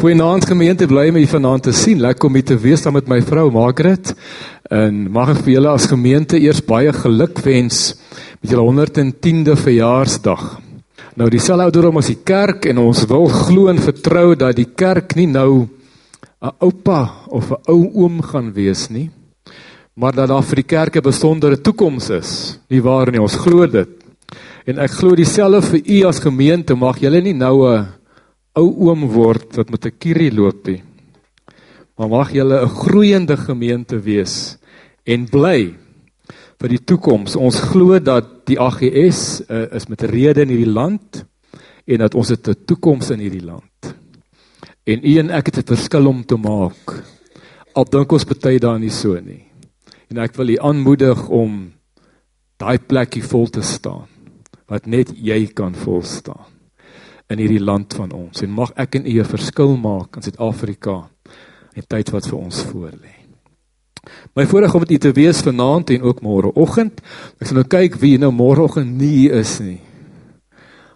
Goeienaand 0.00 0.46
gemeente, 0.48 0.86
bly 0.88 1.10
my 1.12 1.26
vanaand 1.28 1.66
te 1.66 1.72
sien. 1.76 1.98
Lekker 2.00 2.30
om 2.30 2.36
hier 2.38 2.44
te 2.48 2.54
wees 2.56 2.80
saam 2.80 2.94
met 2.96 3.08
my 3.10 3.18
vrou 3.20 3.50
Margaret. 3.52 4.14
En 4.72 5.02
mag 5.12 5.34
ek 5.34 5.42
vir 5.44 5.52
julle 5.58 5.74
as 5.76 5.90
gemeente 5.90 6.38
eers 6.40 6.62
baie 6.64 6.94
geluk 6.96 7.42
wens 7.44 7.80
met 8.40 8.48
julle 8.48 8.64
110de 8.64 9.58
verjaarsdag. 9.60 10.46
Nou 11.20 11.28
dieselfde 11.28 11.66
ouderdom 11.68 12.00
as 12.00 12.08
die 12.14 12.16
kerk 12.16 12.70
en 12.72 12.80
ons 12.80 13.04
wil 13.12 13.28
glo 13.28 13.68
en 13.68 13.82
vertrou 13.90 14.32
dat 14.40 14.56
die 14.56 14.70
kerk 14.72 15.18
nie 15.20 15.28
nou 15.28 15.68
'n 15.68 16.56
oupa 16.64 17.28
of 17.28 17.52
'n 17.52 17.60
ou 17.68 17.90
oom 18.00 18.22
gaan 18.22 18.54
wees 18.54 18.88
nie, 18.88 19.10
maar 19.94 20.16
dat 20.16 20.28
daar 20.28 20.42
vir 20.42 20.64
die 20.64 20.70
kerk 20.76 20.96
'n 20.96 21.10
besondere 21.12 21.60
toekoms 21.60 22.08
is. 22.10 22.58
Nie 22.70 22.80
waar 22.80 23.12
nie, 23.12 23.20
ons 23.20 23.36
glo 23.36 23.66
dit. 23.66 23.88
En 24.64 24.78
ek 24.78 24.90
glo 24.90 25.14
dieselfde 25.14 25.60
vir 25.60 25.80
u 25.84 26.04
as 26.04 26.20
gemeente, 26.20 26.74
mag 26.74 26.98
julle 26.98 27.20
nie 27.20 27.34
nou 27.34 27.68
'n 27.68 27.99
ou 28.58 28.66
oom 28.88 29.06
word 29.12 29.56
wat 29.58 29.70
met 29.70 29.86
'n 29.86 29.98
kierie 29.98 30.32
loop 30.32 30.66
nie. 30.66 30.82
Maar 31.96 32.08
mag 32.08 32.32
julle 32.32 32.62
'n 32.62 32.68
groeiende 32.68 33.36
gemeente 33.36 34.00
wees 34.00 34.58
en 35.04 35.28
bly 35.28 35.74
vir 36.60 36.68
die 36.68 36.84
toekoms. 36.84 37.36
Ons 37.36 37.60
glo 37.60 37.98
dat 37.98 38.46
die 38.46 38.58
AGS 38.58 39.42
uh, 39.48 39.74
is 39.76 39.88
met 39.88 40.02
rede 40.02 40.42
in 40.42 40.48
hierdie 40.48 40.72
land 40.72 41.24
en 41.86 41.98
dat 41.98 42.14
ons 42.14 42.28
het 42.28 42.48
'n 42.48 42.64
toekoms 42.66 43.10
in 43.10 43.20
hierdie 43.20 43.44
land. 43.44 43.94
En 44.84 45.00
u 45.02 45.18
en 45.18 45.30
ek 45.30 45.46
het 45.46 45.58
'n 45.58 45.74
verskil 45.74 46.06
om 46.06 46.24
te 46.24 46.36
maak. 46.36 47.04
Al 47.74 47.84
dink 47.84 48.12
ons 48.12 48.24
baie 48.24 48.58
daar 48.58 48.78
nie 48.78 48.90
so 48.90 49.20
nie. 49.20 49.44
En 50.10 50.18
ek 50.18 50.36
wil 50.36 50.48
u 50.48 50.56
aanmoedig 50.58 51.28
om 51.28 51.72
daai 52.56 52.78
plekkie 52.78 53.22
vol 53.22 53.46
te 53.46 53.62
staan 53.62 54.06
wat 54.66 54.86
net 54.86 55.12
jy 55.16 55.46
kan 55.46 55.74
vol 55.74 56.02
staan 56.02 56.59
in 57.30 57.38
hierdie 57.38 57.62
land 57.62 57.94
van 57.94 58.12
ons 58.12 58.42
en 58.42 58.50
mag 58.50 58.72
ek 58.76 58.98
en 58.98 59.06
u 59.06 59.20
'n 59.20 59.32
verskil 59.36 59.76
maak 59.76 60.16
in 60.16 60.22
Suid-Afrika 60.22 61.08
in 61.74 61.86
tyd 61.86 62.10
wat 62.10 62.26
vir 62.26 62.38
ons 62.38 62.64
voorlê. 62.64 63.14
My 64.34 64.46
voorreg 64.46 64.74
om 64.74 64.80
met 64.80 64.90
u 64.90 64.98
te 64.98 65.12
wees 65.12 65.42
vanaand 65.44 65.90
en 65.90 66.02
ook 66.02 66.22
môreoggend. 66.22 67.00
Ek 67.40 67.46
sal 67.46 67.60
nou 67.60 67.66
kyk 67.68 67.98
wie 68.00 68.18
nou 68.18 68.32
môreoggend 68.32 68.96
nie 68.96 69.28
is 69.28 69.60
nie. 69.60 69.80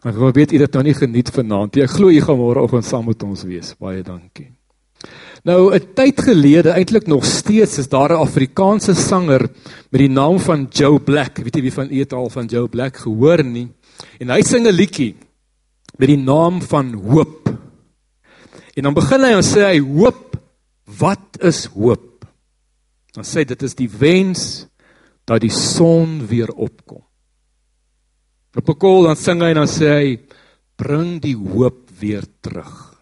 Ek 0.04 0.14
glo 0.14 0.32
weet 0.32 0.52
u 0.52 0.58
dit 0.58 0.72
nou 0.72 0.82
nie 0.82 0.94
geniet 0.94 1.30
vanaand 1.30 1.74
nie. 1.74 1.84
Ek 1.84 1.90
glo 1.90 2.08
u 2.08 2.20
gaan 2.20 2.38
môreoggend 2.38 2.84
saam 2.84 3.06
met 3.06 3.22
ons 3.22 3.44
wees. 3.44 3.74
Baie 3.80 4.02
dankie. 4.02 4.50
Nou 5.44 5.74
'n 5.74 5.94
tyd 5.94 6.20
gelede, 6.20 6.70
eintlik 6.70 7.06
nog 7.06 7.24
steeds, 7.24 7.78
is 7.78 7.88
daar 7.88 8.10
'n 8.12 8.24
Afrikaanse 8.24 8.94
sanger 8.94 9.42
met 9.90 10.00
die 10.00 10.08
naam 10.08 10.38
van 10.38 10.66
Joe 10.70 10.98
Black. 10.98 11.38
Weet 11.38 11.56
jy 11.56 11.62
wie 11.62 11.72
van 11.72 11.88
u 11.90 11.98
het 11.98 12.12
al 12.12 12.30
van 12.30 12.46
Joe 12.46 12.68
Black 12.68 12.96
gehoor 12.96 13.44
nie? 13.44 13.68
En 14.18 14.30
hy 14.30 14.42
sing 14.42 14.66
'n 14.66 14.72
liedjie 14.72 15.14
met 15.98 16.10
die 16.10 16.20
naam 16.20 16.62
van 16.62 16.92
hoop. 16.94 17.48
En 18.74 18.82
dan 18.88 18.94
begin 18.94 19.22
hy 19.22 19.32
en 19.36 19.46
sê 19.46 19.66
hy 19.68 19.80
hoop, 19.82 20.36
wat 20.98 21.38
is 21.46 21.64
hoop? 21.74 22.24
Dan 23.14 23.26
sê 23.26 23.44
dit 23.46 23.62
is 23.62 23.76
die 23.78 23.88
wens 23.88 24.66
dat 25.24 25.44
die 25.44 25.52
son 25.54 26.18
weer 26.26 26.50
opkom. 26.50 27.02
Op 28.54 28.68
'n 28.68 28.78
kol 28.78 29.02
dan 29.04 29.16
sing 29.16 29.40
hy 29.42 29.50
en 29.50 29.62
dan 29.62 29.70
sê 29.70 29.86
hy 29.88 30.18
bring 30.76 31.20
die 31.20 31.36
hoop 31.36 31.90
weer 32.00 32.24
terug. 32.40 32.94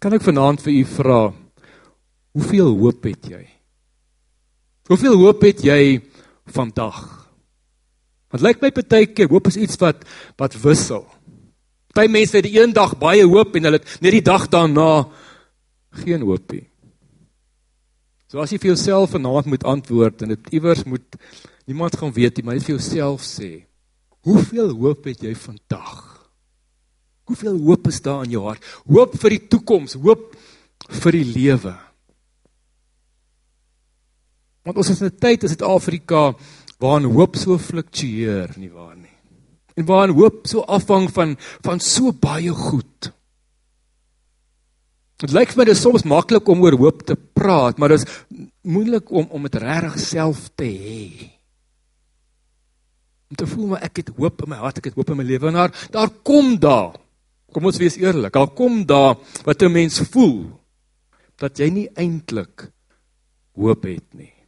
Kan 0.00 0.12
ek 0.12 0.22
vanaand 0.22 0.60
vir 0.60 0.72
u 0.72 0.84
vra 0.84 1.32
hoeveel 2.32 2.78
hoop 2.78 3.04
het 3.04 3.26
jy? 3.28 3.46
Hoeveel 4.88 5.16
hoop 5.16 5.42
het 5.42 5.62
jy 5.62 6.00
vandag? 6.46 7.19
Want 8.30 8.44
lyk 8.46 8.60
my 8.62 8.70
partykeer 8.70 9.30
hoop 9.30 9.50
is 9.50 9.58
iets 9.58 9.78
wat 9.82 10.04
wat 10.38 10.54
wissel. 10.62 11.06
Party 11.90 12.10
mense 12.10 12.36
het 12.38 12.46
die 12.46 12.60
een 12.60 12.72
dag 12.72 12.94
baie 12.98 13.26
hoop 13.26 13.56
en 13.58 13.66
hulle 13.66 13.80
net 13.82 14.14
die 14.14 14.22
dag 14.22 14.46
daarna 14.50 15.08
geen 16.04 16.22
hoop 16.22 16.52
nie. 16.54 16.66
So 18.30 18.38
as 18.38 18.52
jy 18.54 18.60
vir 18.62 18.76
jouself 18.76 19.16
vanaand 19.16 19.48
moet 19.50 19.66
antwoord 19.66 20.22
en 20.22 20.36
dit 20.36 20.52
iewers 20.54 20.84
moet 20.86 21.18
niemand 21.66 21.96
gaan 21.98 22.14
weet 22.14 22.38
nie, 22.38 22.44
maar 22.46 22.54
net 22.54 22.66
vir 22.68 22.76
jouself 22.76 23.26
sê, 23.26 23.64
hoeveel 24.26 24.70
hoop 24.78 25.08
het 25.10 25.24
jy 25.26 25.34
vandag? 25.34 25.98
Hoeveel 27.26 27.58
hoop 27.66 27.90
is 27.90 27.98
daar 28.02 28.22
in 28.26 28.36
jou 28.36 28.44
hart? 28.46 28.62
Hoop 28.86 29.16
vir 29.18 29.34
die 29.34 29.42
toekoms, 29.50 29.96
hoop 29.98 30.36
vir 31.02 31.18
die 31.18 31.26
lewe. 31.26 31.74
Want 34.66 34.78
ons 34.78 34.90
is 34.94 35.00
in 35.00 35.10
'n 35.10 35.18
tyd 35.18 35.42
in 35.42 35.48
Suid-Afrika 35.48 36.34
waarin 36.80 37.10
hoop 37.12 37.36
so 37.36 37.58
fluktueer 37.60 38.54
nie 38.56 38.70
waar 38.72 38.96
nie. 38.96 39.12
En 39.76 39.86
waarin 39.88 40.16
hoop 40.16 40.46
so 40.48 40.64
afhang 40.64 41.08
van 41.12 41.36
van 41.66 41.80
so 41.80 42.12
baie 42.12 42.52
goed. 42.56 43.10
Dit 45.20 45.34
lyk 45.36 45.52
vir 45.52 45.60
my 45.60 45.66
dit 45.68 45.76
is 45.76 45.82
soms 45.84 46.06
maklik 46.08 46.48
om 46.48 46.62
oor 46.64 46.78
hoop 46.80 47.04
te 47.04 47.16
praat, 47.16 47.76
maar 47.76 47.92
dit 47.92 48.00
is 48.00 48.08
moeilik 48.64 49.12
om 49.12 49.28
om 49.28 49.44
dit 49.48 49.60
regtig 49.60 50.00
self 50.00 50.48
te 50.56 50.64
hê. 50.64 51.04
Om 53.30 53.36
te 53.36 53.46
voel 53.46 53.74
maar 53.74 53.84
ek 53.86 54.00
het 54.00 54.14
hoop 54.16 54.40
in 54.46 54.54
my 54.54 54.62
hart, 54.62 54.80
ek 54.80 54.90
het 54.90 54.96
hoop 54.96 55.12
in 55.12 55.20
my 55.20 55.28
lewe 55.28 55.52
en 55.52 55.60
daar 55.60 55.76
daar 55.92 56.12
kom 56.24 56.56
daar. 56.58 56.96
Kom 57.52 57.66
ons 57.66 57.80
wees 57.82 57.98
eerlik, 57.98 58.32
daar 58.32 58.52
kom 58.56 58.86
daar 58.86 59.18
wat 59.44 59.62
'n 59.62 59.72
mens 59.72 60.00
voel 60.12 60.48
dat 61.36 61.58
jy 61.58 61.68
nie 61.70 61.88
eintlik 61.96 62.70
hoop 63.56 63.84
het 63.84 64.14
nie. 64.14 64.39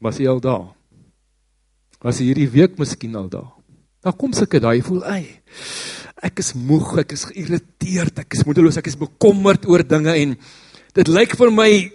Was 0.00 0.18
jy 0.20 0.28
al 0.32 0.40
daar? 0.40 0.70
Was 2.00 2.20
jy 2.20 2.30
hierdie 2.30 2.48
week 2.48 2.78
miskien 2.80 3.16
al 3.20 3.28
daar? 3.28 3.50
Dan 4.00 4.16
kom 4.16 4.32
sulke 4.32 4.60
daai 4.60 4.80
voel, 4.80 5.04
"Ag, 5.04 5.26
ek 6.22 6.38
is 6.38 6.54
moeg, 6.54 6.98
ek 6.98 7.12
is 7.12 7.24
geïrriteerd, 7.24 8.18
ek 8.18 8.32
is 8.34 8.44
moedeloos, 8.44 8.78
ek 8.78 8.86
is 8.86 8.96
bekommerd 8.96 9.66
oor 9.66 9.82
dinge 9.82 10.14
en 10.14 10.36
dit 10.94 11.08
lyk 11.08 11.36
vir 11.36 11.50
my 11.50 11.92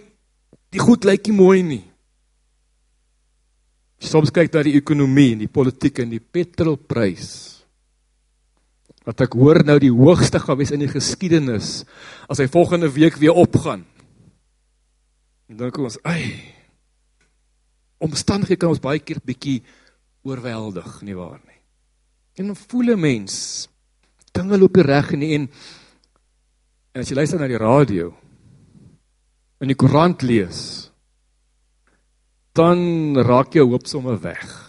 die 0.70 0.78
goed 0.78 1.04
lyk 1.04 1.26
nie 1.26 1.36
mooi 1.36 1.62
nie." 1.62 1.84
Soms 3.98 4.30
kyk 4.30 4.52
na 4.52 4.62
die 4.62 4.76
ekonomie 4.76 5.32
en 5.32 5.38
die 5.38 5.48
politiek 5.48 5.98
en 5.98 6.10
die 6.10 6.20
petrolprys. 6.20 7.64
Wat 9.04 9.20
ek 9.20 9.32
hoor 9.32 9.64
nou 9.64 9.78
die 9.78 9.90
hoogste 9.90 10.38
gaan 10.38 10.58
wees 10.58 10.70
in 10.70 10.80
die 10.80 10.88
geskiedenis 10.88 11.84
as 12.28 12.38
hy 12.38 12.46
volgende 12.46 12.88
week 12.92 13.16
weer 13.16 13.32
opgaan. 13.32 13.84
Dan 15.48 15.70
kom 15.70 15.84
ons, 15.84 15.98
"Ag, 16.04 16.55
omstandighede 17.98 18.60
kan 18.60 18.74
ons 18.74 18.82
baie 18.82 19.00
keer 19.00 19.20
bietjie 19.24 19.62
oorweldig, 20.26 21.02
nie 21.02 21.16
waar 21.16 21.40
nie? 21.40 21.60
En 22.36 22.46
dan 22.52 22.56
voel 22.56 22.92
'n 22.94 23.00
mens 23.00 23.68
dinge 24.32 24.58
loop 24.58 24.76
nie 24.76 24.82
reg 24.82 25.10
nie 25.16 25.34
en 25.34 25.48
en 26.94 27.00
as 27.00 27.10
jy 27.10 27.16
luister 27.16 27.40
na 27.40 27.48
die 27.48 27.60
radio 27.60 28.12
en 29.60 29.68
die 29.68 29.76
koerant 29.76 30.22
lees 30.22 30.90
dan 32.56 33.16
raak 33.20 33.52
jou 33.52 33.66
hoop 33.68 33.86
sommer 33.86 34.16
weg. 34.22 34.66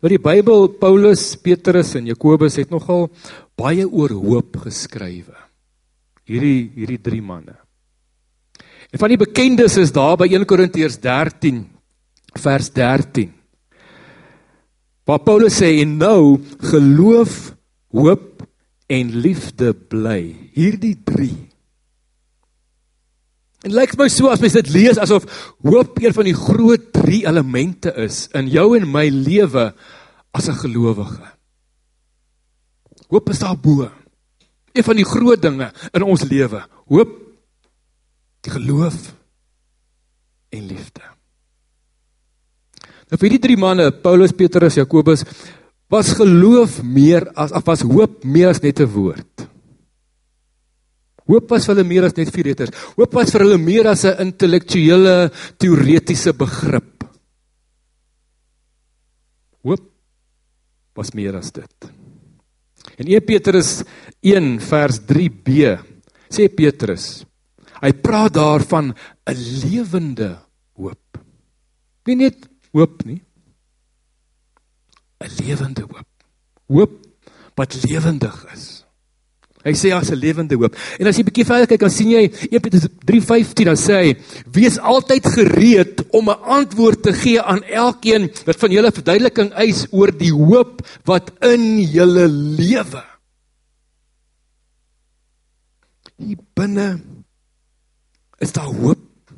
Nou 0.00 0.08
die 0.08 0.20
Bybel, 0.20 0.68
Paulus, 0.80 1.34
Petrus 1.36 1.94
en 1.98 2.08
Jakobus 2.08 2.56
het 2.56 2.72
nogal 2.72 3.10
baie 3.56 3.84
oor 3.84 4.12
hoop 4.16 4.56
geskrywe. 4.64 5.36
Hierdie 6.24 6.72
hierdie 6.76 7.00
drie 7.04 7.20
manne. 7.24 7.56
En 8.94 9.00
van 9.02 9.10
die 9.10 9.18
bekendes 9.18 9.74
is 9.82 9.90
daar 9.90 10.14
by 10.14 10.28
1 10.30 10.44
Korintiërs 10.46 11.00
13 11.02 11.64
vers 12.38 12.68
13. 12.76 13.32
Waar 15.04 15.22
Paulus 15.26 15.56
sê 15.58 15.72
en 15.82 15.96
nou 15.98 16.38
geloof, 16.70 17.56
hoop 17.90 18.44
en 18.86 19.10
liefde 19.18 19.72
bly. 19.74 20.20
Hierdie 20.54 20.94
3. 21.10 21.26
En 23.66 23.74
lyk 23.74 23.96
my 23.98 24.06
so 24.12 24.30
as 24.30 24.42
mens 24.44 24.54
dit 24.60 24.70
lees 24.76 25.00
asof 25.02 25.26
hoop 25.66 25.98
een 25.98 26.14
van 26.14 26.30
die 26.30 26.36
groot 26.38 26.86
3 26.94 27.24
elemente 27.32 27.90
is 27.98 28.28
in 28.38 28.46
jou 28.52 28.68
en 28.78 28.86
my 28.86 29.08
lewe 29.10 29.72
as 30.30 30.46
'n 30.48 30.60
gelowige. 30.62 31.34
Hoop 33.10 33.30
is 33.30 33.42
daar 33.42 33.58
bo. 33.58 33.90
Een 34.72 34.84
van 34.84 34.96
die 34.96 35.04
groot 35.04 35.42
dinge 35.42 35.72
in 35.92 36.02
ons 36.02 36.22
lewe. 36.22 36.62
Hoop 36.86 37.23
geloof 38.50 39.14
en 40.54 40.66
liefde. 40.68 41.02
Nou 43.10 43.18
vir 43.20 43.34
die 43.36 43.42
drie 43.42 43.56
manne, 43.60 43.90
Paulus, 43.92 44.32
Petrus, 44.32 44.78
Jakobus, 44.78 45.24
was 45.92 46.14
geloof 46.16 46.80
meer 46.82 47.26
as 47.36 47.52
of 47.54 47.66
was 47.68 47.84
hoop 47.86 48.24
meer 48.24 48.50
as 48.50 48.62
net 48.62 48.80
'n 48.80 48.88
woord. 48.88 49.48
Hoop 51.24 51.50
was 51.50 51.66
vir 51.66 51.74
hulle 51.74 51.88
meer 51.88 52.04
as 52.04 52.16
net 52.16 52.30
vier 52.32 52.44
letters. 52.44 52.70
Hoop 52.96 53.14
was 53.14 53.30
vir 53.32 53.44
hulle 53.44 53.58
meer 53.58 53.86
as 53.88 54.04
'n 54.04 54.28
intellektuele 54.28 55.30
teoretiese 55.58 56.32
begrip. 56.32 57.04
Hoop 59.64 59.84
was 60.94 61.14
meer 61.14 61.36
as 61.36 61.50
dit. 61.50 61.90
In 62.98 63.08
1 63.08 63.20
Petrus 63.26 63.82
1 64.20 64.60
vers 64.60 65.00
3b 65.00 65.78
sê 66.28 66.48
Petrus 66.48 67.24
Hy 67.84 67.92
praat 67.92 68.32
daarvan 68.32 68.94
'n 69.28 69.38
lewende 69.64 70.38
hoop. 70.72 71.20
Nie 72.08 72.16
net 72.16 72.48
hoop 72.72 73.04
nie. 73.04 73.20
'n 75.20 75.30
Lewende 75.40 75.84
hoop. 75.84 76.08
Hoop 76.66 76.94
wat 77.54 77.76
lewendig 77.84 78.46
is. 78.54 78.84
Hy 79.64 79.72
sê 79.72 79.92
as 79.96 80.10
'n 80.10 80.20
lewende 80.20 80.56
hoop. 80.56 80.76
En 80.98 81.06
as 81.06 81.16
jy 81.16 81.24
bietjie 81.24 81.44
verder 81.44 81.66
kyk, 81.66 81.80
dan 81.80 81.90
sien 81.90 82.10
jy 82.10 82.24
1 82.52 82.60
Petrus 82.60 82.88
3:15 83.04 83.64
dan 83.64 83.76
sê 83.76 83.94
hy: 84.00 84.16
"Wees 84.52 84.78
altyd 84.78 85.26
gereed 85.26 86.04
om 86.10 86.28
'n 86.28 86.40
antwoord 86.40 87.02
te 87.02 87.12
gee 87.12 87.40
aan 87.40 87.62
elkeen 87.64 88.30
wat 88.44 88.56
van 88.56 88.70
julle 88.70 88.92
verduideliking 88.92 89.52
eis 89.52 89.86
oor 89.90 90.10
die 90.12 90.32
hoop 90.32 90.86
wat 91.04 91.32
in 91.40 91.80
julle 91.80 92.28
lewe." 92.28 93.04
Hier 96.16 96.38
binne 96.54 97.00
is 98.42 98.52
daar 98.52 98.70
hoop 98.70 99.32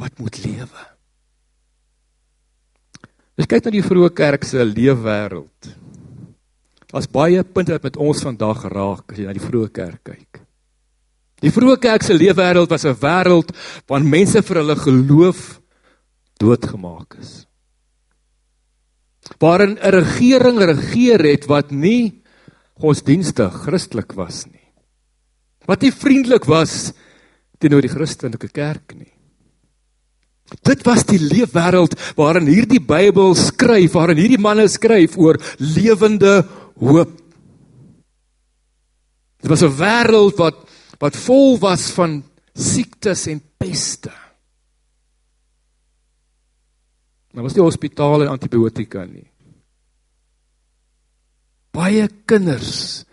wat 0.00 0.18
moet 0.18 0.38
lewe. 0.44 0.84
As 3.38 3.48
kyk 3.48 3.64
na 3.64 3.72
die 3.74 3.84
vroeë 3.84 4.12
kerk 4.16 4.44
se 4.44 4.64
leefwêreld. 4.64 5.72
Daar's 6.92 7.08
baie 7.08 7.44
punte 7.44 7.72
wat 7.72 7.86
met 7.88 7.96
ons 7.96 8.24
vandag 8.24 8.66
raak 8.72 9.12
as 9.12 9.20
jy 9.20 9.28
na 9.28 9.36
die 9.36 9.44
vroeë 9.44 9.70
kerk 9.72 10.02
kyk. 10.10 10.42
Die 11.42 11.50
vroeë 11.50 11.78
kerk 11.82 12.04
se 12.06 12.14
leefwêreld 12.14 12.70
was 12.70 12.84
'n 12.84 12.98
wêreld 13.00 13.50
waar 13.88 14.04
mense 14.04 14.42
vir 14.42 14.56
hulle 14.60 14.76
geloof 14.76 15.60
doodgemaak 16.38 17.16
is. 17.20 17.46
Waarin 19.38 19.78
'n 19.78 19.90
regering 19.90 20.58
regeer 20.58 21.24
het 21.24 21.46
wat 21.46 21.70
nie 21.70 22.22
godsdienstig 22.80 23.52
Christelik 23.64 24.12
was 24.12 24.46
nie. 24.46 24.68
Wat 25.66 25.80
nie 25.82 25.92
vriendelik 25.92 26.44
was 26.44 26.92
teenoor 27.62 27.84
die 27.84 27.92
Christelike 27.92 28.50
kerk 28.50 28.94
nie. 28.98 29.10
Dit 30.66 30.82
was 30.84 31.06
die 31.08 31.20
leefwêreld 31.20 31.94
waarin 32.18 32.50
hierdie 32.50 32.82
Bybel 32.82 33.32
skryf, 33.38 33.94
waarin 33.96 34.20
hierdie 34.20 34.40
manne 34.42 34.66
skryf 34.68 35.16
oor 35.16 35.38
lewende 35.62 36.42
hoop. 36.82 37.14
Dit 39.40 39.50
was 39.50 39.62
'n 39.62 39.76
wêreld 39.78 40.36
wat 40.38 40.58
wat 41.00 41.16
vol 41.16 41.58
was 41.58 41.90
van 41.90 42.22
siektes 42.54 43.26
en 43.26 43.40
peste. 43.58 44.12
Daar 47.32 47.42
was 47.42 47.54
nie 47.54 47.64
hospitale 47.64 48.24
en 48.24 48.30
antibiotika 48.30 49.04
nie. 49.04 49.26
Baie 51.72 52.08
kinders 52.24 53.04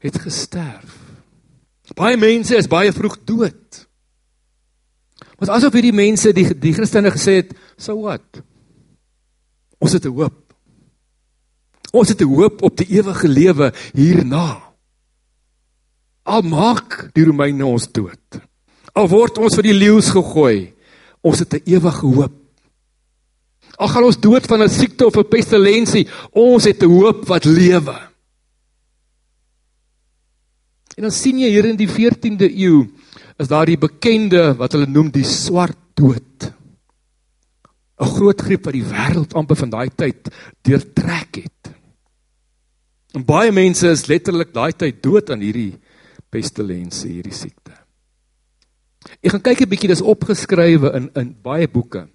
het 0.00 0.18
gesterf. 0.18 0.96
Baie 1.94 2.16
mense 2.16 2.56
is 2.56 2.66
baie 2.66 2.92
vroeg 2.92 3.18
dood. 3.24 3.85
Want 5.36 5.52
asof 5.52 5.74
hierdie 5.76 5.92
mense 5.92 6.32
die 6.32 6.48
die 6.56 6.72
Christene 6.72 7.10
gesê 7.10 7.42
het, 7.42 7.54
"So 7.76 8.00
what? 8.00 8.42
Ons 9.78 9.92
het 9.92 10.04
'n 10.04 10.14
hoop. 10.14 10.54
Ons 11.92 12.08
het 12.08 12.20
'n 12.20 12.34
hoop 12.34 12.62
op 12.62 12.76
die 12.76 12.86
ewige 12.98 13.28
lewe 13.28 13.72
hierna. 13.92 14.62
Al 16.22 16.42
maak 16.42 17.10
die 17.12 17.24
Romeine 17.24 17.66
ons 17.66 17.92
dood. 17.92 18.40
Al 18.92 19.08
word 19.08 19.38
ons 19.38 19.54
vir 19.54 19.62
die 19.62 19.78
leeu's 19.78 20.10
gegooi, 20.10 20.72
ons 21.20 21.38
het 21.38 21.54
'n 21.54 21.62
ewige 21.64 22.06
hoop. 22.06 22.32
Al 23.76 23.88
gaan 23.88 24.04
ons 24.04 24.20
dood 24.20 24.46
van 24.46 24.62
'n 24.62 24.68
siekte 24.68 25.06
of 25.06 25.16
'n 25.16 25.28
pestilensie, 25.28 26.08
ons 26.32 26.64
het 26.64 26.82
'n 26.82 26.90
hoop 26.90 27.26
wat 27.26 27.44
lewe. 27.44 27.98
En 30.96 31.02
dan 31.02 31.12
sien 31.12 31.38
jy 31.38 31.48
hier 31.48 31.64
in 31.64 31.76
die 31.76 31.88
14de 31.88 32.48
eeu 32.56 32.88
is 33.38 33.48
daar 33.48 33.68
die 33.68 33.78
bekende 33.80 34.54
wat 34.56 34.72
hulle 34.72 34.88
noem 34.88 35.10
die 35.12 35.26
swart 35.26 35.78
dood. 35.94 36.52
'n 37.96 38.12
Groot 38.16 38.40
griep 38.40 38.64
wat 38.64 38.76
die 38.76 38.84
wêreld 38.84 39.32
amper 39.34 39.56
van 39.56 39.70
daai 39.70 39.88
tyd 39.88 40.28
deurtrek 40.62 41.42
het. 41.44 41.72
En 43.16 43.24
baie 43.24 43.52
mense 43.52 43.88
is 43.88 44.08
letterlik 44.08 44.52
daai 44.52 44.72
tyd 44.72 45.00
dood 45.02 45.30
aan 45.30 45.40
hierdie 45.40 45.78
pestilensie, 46.30 47.16
hierdie 47.16 47.32
siekte. 47.32 47.72
Ek 49.22 49.32
gaan 49.32 49.42
kyk 49.42 49.62
'n 49.62 49.70
bietjie 49.70 49.88
dis 49.88 50.04
opgeskrywe 50.04 50.92
in 50.98 51.10
in 51.14 51.36
baie 51.42 51.68
boeke. 51.68 52.08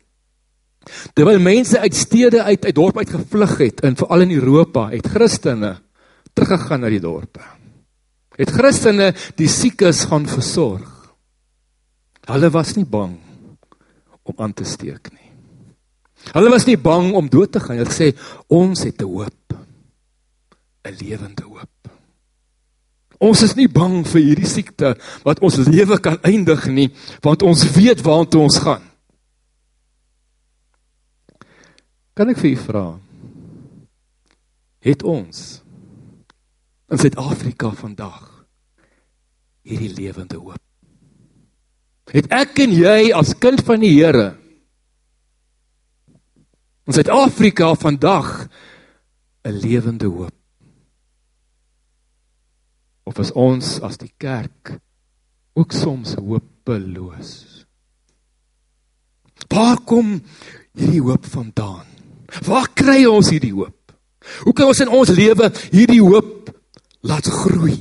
Terwyl 1.14 1.40
mense 1.40 1.80
uit 1.80 1.96
stede 1.96 2.44
uit 2.44 2.66
uit 2.66 2.76
dorpe 2.76 3.00
uit 3.00 3.10
gevlug 3.10 3.58
het 3.58 3.82
en 3.82 3.96
veral 3.96 4.22
in 4.22 4.32
Europa 4.32 4.90
het 4.90 5.08
Christene 5.08 5.82
teruggegaan 6.34 6.82
na 6.82 6.90
die 6.90 7.02
dorpe. 7.04 7.42
Het 8.38 8.50
Christene 8.50 9.14
die 9.36 9.48
siekes 9.48 10.06
gaan 10.10 10.26
versorg. 10.28 10.91
Hulle 12.30 12.52
was 12.54 12.76
nie 12.76 12.86
bang 12.86 13.18
om 14.24 14.36
aan 14.38 14.54
te 14.54 14.66
steek 14.66 15.10
nie. 15.12 15.32
Hulle 16.32 16.52
was 16.54 16.68
nie 16.70 16.78
bang 16.78 17.14
om 17.18 17.30
dood 17.30 17.52
te 17.52 17.60
gaan. 17.60 17.82
Hulle 17.82 17.94
sê 17.94 18.14
ons 18.48 18.84
het 18.84 19.02
'n 19.02 19.06
hoop. 19.06 19.54
'n 20.86 20.96
lewende 21.02 21.44
hoop. 21.44 21.70
Ons 23.22 23.44
is 23.46 23.54
nie 23.56 23.68
bang 23.70 24.02
vir 24.08 24.22
hierdie 24.22 24.50
siekte 24.50 24.96
wat 25.24 25.42
ons 25.46 25.60
lewe 25.68 26.00
kan 26.02 26.18
eindig 26.26 26.66
nie, 26.74 26.90
want 27.22 27.44
ons 27.46 27.68
weet 27.76 28.02
waartoe 28.02 28.42
ons 28.42 28.58
gaan. 28.58 28.82
Kan 32.18 32.34
ek 32.34 32.42
vir 32.42 32.52
u 32.52 32.58
vra? 32.66 32.86
Het 34.82 35.04
ons 35.04 35.62
in 36.92 36.98
Suid-Afrika 36.98 37.70
vandag 37.78 38.26
hierdie 39.62 39.94
lewende 39.94 40.42
hoop? 40.42 40.71
Het 42.12 42.28
ek 42.32 42.60
en 42.66 42.76
jy 42.76 43.12
as 43.16 43.38
kind 43.40 43.62
van 43.64 43.80
die 43.80 43.94
Here 43.96 44.36
in 46.88 46.94
Suid-Afrika 46.94 47.72
vandag 47.76 48.50
'n 49.48 49.56
lewende 49.64 50.08
hoop? 50.08 50.36
of 53.12 53.20
is 53.20 53.34
ons 53.36 53.80
as 53.84 54.00
die 54.00 54.12
kerk 54.22 54.78
ook 55.58 55.76
soms 55.76 56.16
hopeloos? 56.16 57.32
Waar 59.52 59.82
kom 59.84 60.14
hierdie 60.78 61.04
hoop 61.04 61.26
vandaan? 61.28 61.88
Waar 62.48 62.70
kry 62.78 63.04
ons 63.10 63.34
hierdie 63.34 63.54
hoop? 63.54 63.92
Hoe 64.46 64.54
kan 64.56 64.70
ons 64.72 64.84
in 64.84 64.92
ons 64.94 65.12
lewe 65.12 65.50
hierdie 65.74 66.04
hoop 66.04 66.52
laat 67.04 67.28
groei? 67.42 67.80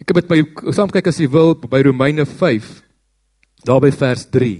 Ek 0.00 0.10
het 0.14 0.22
met 0.22 0.32
my 0.32 0.72
saam 0.72 0.90
kyk 0.92 1.10
as 1.10 1.20
jy 1.20 1.28
wil 1.30 1.54
by 1.60 1.82
Romeine 1.84 2.24
5 2.26 2.70
daar 3.68 3.82
by 3.84 3.90
vers 3.92 4.24
3. 4.32 4.54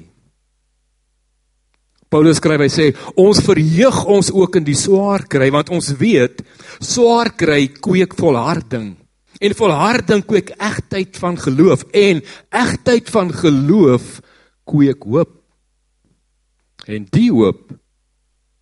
Paulus 2.11 2.41
skryf 2.41 2.61
hy 2.65 2.71
sê 2.73 2.87
ons 3.23 3.39
verheug 3.47 4.01
ons 4.11 4.33
ook 4.35 4.59
in 4.59 4.67
die 4.67 4.77
swaar 4.77 5.25
kry 5.31 5.49
want 5.55 5.71
ons 5.73 5.93
weet 6.01 6.43
swaar 6.83 7.31
kry 7.39 7.69
kweek 7.73 8.17
volharding. 8.19 8.93
En 9.41 9.57
volharding 9.57 10.25
kweek 10.29 10.51
egtheid 10.59 11.17
van 11.23 11.39
geloof 11.41 11.87
en 11.97 12.21
egtheid 12.51 13.09
van 13.15 13.31
geloof 13.33 14.19
kweek 14.69 15.07
hoop. 15.07 15.33
En 16.91 17.07
die 17.15 17.31
hoop 17.33 17.71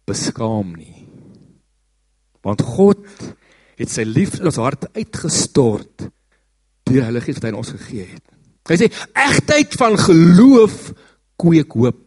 beskaam 0.07 0.77
nie. 0.77 1.09
Want 2.45 2.63
God 2.63 3.03
het 3.81 3.91
sy 3.91 4.05
liefde 4.07 4.45
in 4.45 4.53
ons 4.53 4.61
harte 4.61 4.93
uitgestort 4.95 6.07
deur 6.89 7.07
Heilige 7.09 7.29
Gees 7.29 7.41
wat 7.41 7.51
hy 7.51 7.57
ons 7.57 7.75
gegee 7.77 8.09
het 8.09 8.25
hy 8.69 8.77
sê 8.77 8.91
egtheid 9.29 9.75
van 9.81 9.97
geloof 9.97 10.93
kweek 11.41 11.73
hoop 11.73 12.05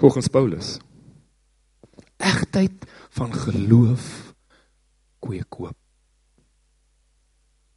volgens 0.00 0.28
Paulus. 0.28 0.78
Egtheid 2.16 2.86
van 3.10 3.34
geloof 3.34 4.34
kweek 5.20 5.52
hoop. 5.52 5.76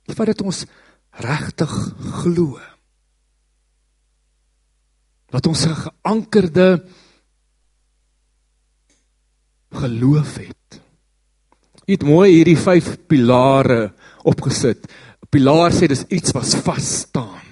Die 0.08 0.16
feit 0.16 0.32
dat 0.32 0.44
ons 0.44 0.64
regtig 1.24 1.74
glo. 2.24 2.60
Dat 5.32 5.48
ons 5.48 5.66
'n 5.66 5.76
geankerde 5.76 6.86
geloof 9.72 10.36
het. 10.38 10.82
Dit 11.86 12.04
mooi 12.04 12.32
hierdie 12.32 12.58
vyf 12.58 12.98
pilare 13.08 13.94
opgesit. 14.24 14.88
'n 15.22 15.28
Pilaar 15.30 15.72
sê 15.72 15.88
dis 15.88 16.06
iets 16.08 16.32
wat 16.32 16.56
vas 16.66 17.00
staan. 17.00 17.44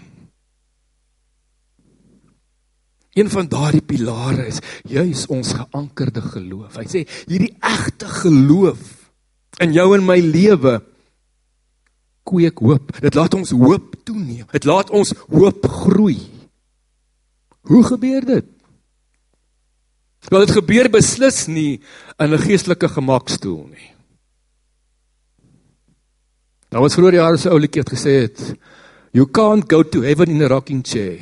Een 3.13 3.30
van 3.30 3.48
daardie 3.48 3.82
pilare 3.84 4.46
is 4.48 4.62
juis 4.88 5.25
ons 5.28 5.54
geankerde 5.54 6.22
geloof. 6.22 6.78
Hy 6.80 6.86
sê 6.88 7.01
hierdie 7.28 7.51
egte 7.60 8.08
geloof 8.08 9.12
in 9.60 9.74
jou 9.75 9.90
en 9.98 10.06
my 10.08 10.16
lewe 10.24 10.78
kweek 12.24 12.62
hoop. 12.63 12.94
Dit 13.04 13.18
laat 13.20 13.36
ons 13.36 13.51
hoop 13.51 13.98
toeneem. 14.08 14.48
Dit 14.56 14.68
laat 14.70 14.94
ons 14.96 15.12
hoop 15.28 15.68
groei. 15.68 16.22
Hoe 17.68 17.84
gebeur 17.84 18.25
dit? 18.25 18.48
Wel 20.32 20.46
dit 20.46 20.56
gebeur 20.56 20.88
beslis 20.94 21.48
nie 21.51 21.82
in 22.18 22.32
'n 22.32 22.40
geestelike 22.40 22.88
gemakstoel 22.88 23.68
nie. 23.68 23.90
Nou 26.72 26.86
wat 26.86 26.96
vroeër 26.96 27.20
jare 27.20 27.40
se 27.40 27.51
ou 27.51 27.60
liedjie 27.60 27.84
het 27.84 27.92
gesê 27.92 28.13
het, 28.24 28.44
you 29.12 29.28
can't 29.28 29.68
go 29.68 29.84
to 29.84 30.06
heaven 30.06 30.32
in 30.32 30.44
a 30.46 30.48
rocking 30.48 30.84
chair. 30.88 31.20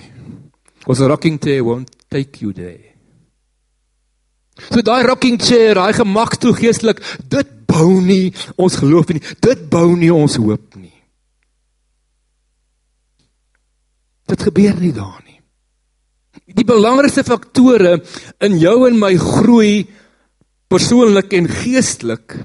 Because 0.78 1.02
a 1.02 1.10
rocking 1.10 1.40
chair 1.42 1.64
won't 1.66 1.90
take 2.10 2.42
you 2.44 2.54
there. 2.54 2.86
So 4.70 4.84
daai 4.86 5.08
rocking 5.08 5.40
chair, 5.42 5.74
daai 5.80 5.96
gemakstoel 5.98 6.54
geestelik, 6.58 7.02
dit 7.32 7.56
bou 7.70 7.98
nie 8.04 8.30
ons 8.62 8.78
geloof 8.78 9.10
nie. 9.14 9.24
Dit 9.42 9.66
bou 9.72 9.88
nie 9.98 10.12
ons 10.14 10.38
hoop 10.38 10.78
nie. 10.78 10.94
Dit 14.30 14.46
gebeur 14.46 14.78
nie 14.78 14.94
daar 14.94 15.18
nie. 15.26 15.40
Die 16.54 16.66
belangrikste 16.68 17.24
faktore 17.26 18.00
in 18.46 18.58
jou 18.62 18.76
en 18.86 19.00
my 19.02 19.16
groei 19.18 19.88
persoonlik 20.70 21.34
en 21.34 21.50
geestelik 21.50 22.38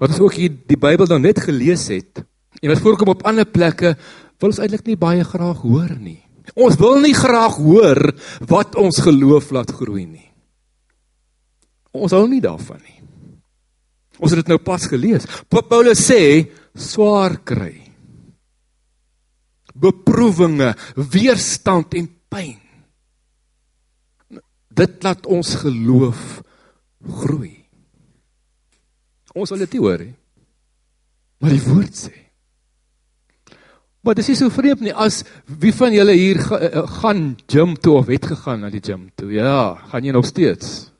wat 0.00 0.10
ons 0.10 0.22
ook 0.24 0.36
hier 0.38 0.52
die 0.68 0.78
Bybel 0.80 1.08
dan 1.10 1.22
net 1.22 1.40
gelees 1.42 1.86
het 1.92 2.24
en 2.60 2.70
wat 2.70 2.82
voorkom 2.82 3.14
op 3.14 3.24
ander 3.28 3.46
plekke 3.46 3.94
wil 4.40 4.50
ons 4.50 4.60
eintlik 4.62 4.86
nie 4.88 4.98
baie 5.00 5.24
graag 5.24 5.62
hoor 5.64 5.94
nie. 5.96 6.20
Ons 6.52 6.76
wil 6.80 7.00
nie 7.00 7.14
graag 7.16 7.56
hoor 7.62 8.00
wat 8.50 8.76
ons 8.76 9.00
geloof 9.02 9.50
laat 9.54 9.72
groei 9.72 10.04
nie. 10.04 10.28
Ons 11.94 12.12
hou 12.12 12.26
nie 12.28 12.42
daarvan 12.44 12.82
nie. 12.82 13.00
Ons 14.18 14.34
het 14.34 14.42
dit 14.42 14.52
nou 14.52 14.60
pas 14.62 14.84
gelees. 14.90 15.26
Paulus 15.50 16.02
sê 16.04 16.50
swaar 16.74 17.38
kry. 17.46 17.74
Beproewinge, 19.74 20.74
weerstand 20.94 21.96
en 21.98 22.06
pyn. 22.30 22.60
Dit 24.74 25.02
laat 25.06 25.26
ons 25.30 25.54
geloof 25.62 26.42
groei. 27.24 27.63
Ons 29.34 29.50
wil 29.50 29.64
dit 29.64 29.78
hoor 29.82 29.98
hè. 29.98 30.12
Maar 31.42 31.50
die 31.50 31.64
woord 31.66 31.98
sê 31.98 32.24
Maar 34.04 34.18
dis 34.18 34.26
nie 34.28 34.36
so 34.36 34.52
vreemd 34.52 34.82
nie 34.84 34.92
as 34.92 35.22
wie 35.48 35.72
van 35.72 35.94
julle 35.96 36.12
hier 36.12 36.40
ga, 36.44 36.58
uh, 36.60 36.82
gaan 37.00 37.22
gym 37.48 37.72
toe 37.80 37.94
of 38.02 38.10
het 38.12 38.26
gegaan 38.34 38.60
na 38.60 38.68
die 38.68 38.82
gym 38.84 39.06
toe. 39.16 39.30
Ja, 39.32 39.78
gaan 39.88 40.04
jy 40.04 40.12
nog 40.12 40.26
steeds? 40.28 40.90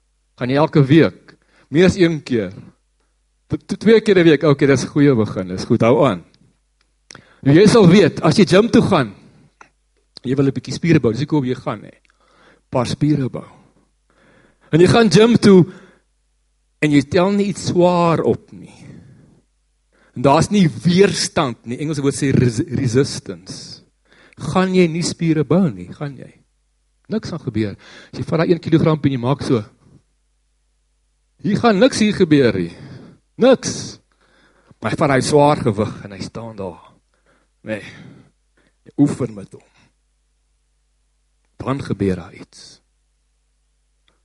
Gaan 0.41 0.49
jy 0.49 0.57
elke 0.57 0.81
week? 0.89 1.35
Meer 1.69 1.91
as 1.91 1.99
een 2.01 2.23
keer? 2.25 2.55
Twee 3.77 4.01
keer 4.01 4.19
'n 4.19 4.25
week. 4.25 4.43
Okay, 4.43 4.67
dis 4.67 4.85
'n 4.85 4.89
goeie 4.89 5.15
begin. 5.15 5.49
Dis 5.49 5.65
goed. 5.65 5.83
Hou 5.83 6.07
aan. 6.07 6.25
Nou 7.43 7.55
jy 7.57 7.67
sal 7.69 7.87
weet 7.89 8.23
as 8.23 8.37
jy 8.37 8.47
gym 8.47 8.71
toe 8.71 8.83
gaan, 8.83 9.13
jy 10.25 10.35
wil 10.35 10.47
'n 10.47 10.53
bietjie 10.53 10.73
spiere 10.73 11.01
bou. 11.01 11.13
Dis 11.13 11.21
hoekom 11.21 11.45
jy 11.45 11.55
gaan 11.55 11.83
hè. 11.85 11.93
Paar 12.71 12.87
spiere 12.87 13.29
bou. 13.29 13.45
En 14.73 14.81
jy 14.81 14.87
gaan 14.89 15.11
gym 15.11 15.37
toe 15.37 15.67
en 16.85 16.93
jy 16.93 17.03
tel 17.09 17.33
nie 17.33 17.49
iets 17.53 17.71
swaar 17.73 18.23
op 18.29 18.53
nie. 18.53 18.75
En 20.15 20.23
daar's 20.23 20.51
nie 20.53 20.67
weerstand 20.69 21.65
nie. 21.67 21.81
Engelse 21.83 22.05
woord 22.05 22.19
sê 22.19 22.31
res 22.35 22.61
resistance. 22.79 23.83
Gaan 24.53 24.75
jy 24.77 24.87
nie 24.91 25.03
spiere 25.07 25.45
bou 25.47 25.65
nie, 25.71 25.89
gaan 25.95 26.17
jy. 26.19 26.31
Niks 27.11 27.33
gaan 27.33 27.43
gebeur. 27.43 27.75
As 28.13 28.21
jy 28.21 28.27
vat 28.27 28.43
daai 28.43 28.55
1 28.57 28.63
kg 28.63 28.95
en 28.95 29.17
jy 29.17 29.21
maak 29.21 29.43
so. 29.47 29.63
Hier 31.45 31.61
gaan 31.61 31.81
niks 31.83 32.01
hier 32.01 32.15
gebeur 32.17 32.57
nie. 32.57 32.73
Niks. 33.43 33.99
Maar 34.81 34.95
hy 34.95 35.01
vat 35.01 35.15
hy 35.15 35.21
swaar 35.25 35.61
gewig 35.65 35.93
en 36.07 36.15
hy 36.15 36.21
staan 36.23 36.57
daar. 36.57 36.81
Nee. 37.65 37.83
Jy 38.85 38.95
oefen 39.01 39.35
met 39.35 39.53
hom. 39.57 39.65
Dan 41.61 41.81
gebeur 41.83 42.21
daar 42.21 42.35
iets. 42.37 42.84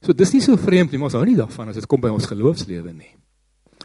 So 0.06 0.16
dis 0.16 0.32
nie 0.34 0.44
so 0.44 0.56
vreemd 0.60 0.94
nie, 0.94 1.00
maar 1.00 1.12
ons 1.12 1.18
hou 1.20 1.26
nie 1.28 1.38
daarvan 1.38 1.72
as 1.72 1.80
dit 1.80 1.88
kom 1.90 2.02
by 2.02 2.12
ons 2.14 2.28
geloofslewe 2.30 2.94
nie. 2.94 3.12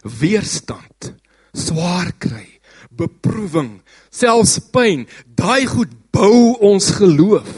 Weerstand 0.04 1.14
swaar 1.54 2.10
kry, 2.18 2.46
beproewing, 2.94 3.78
selfs 4.12 4.58
pyn, 4.74 5.06
daai 5.38 5.66
goed 5.70 5.92
bou 6.14 6.54
ons 6.66 6.90
geloof. 6.98 7.50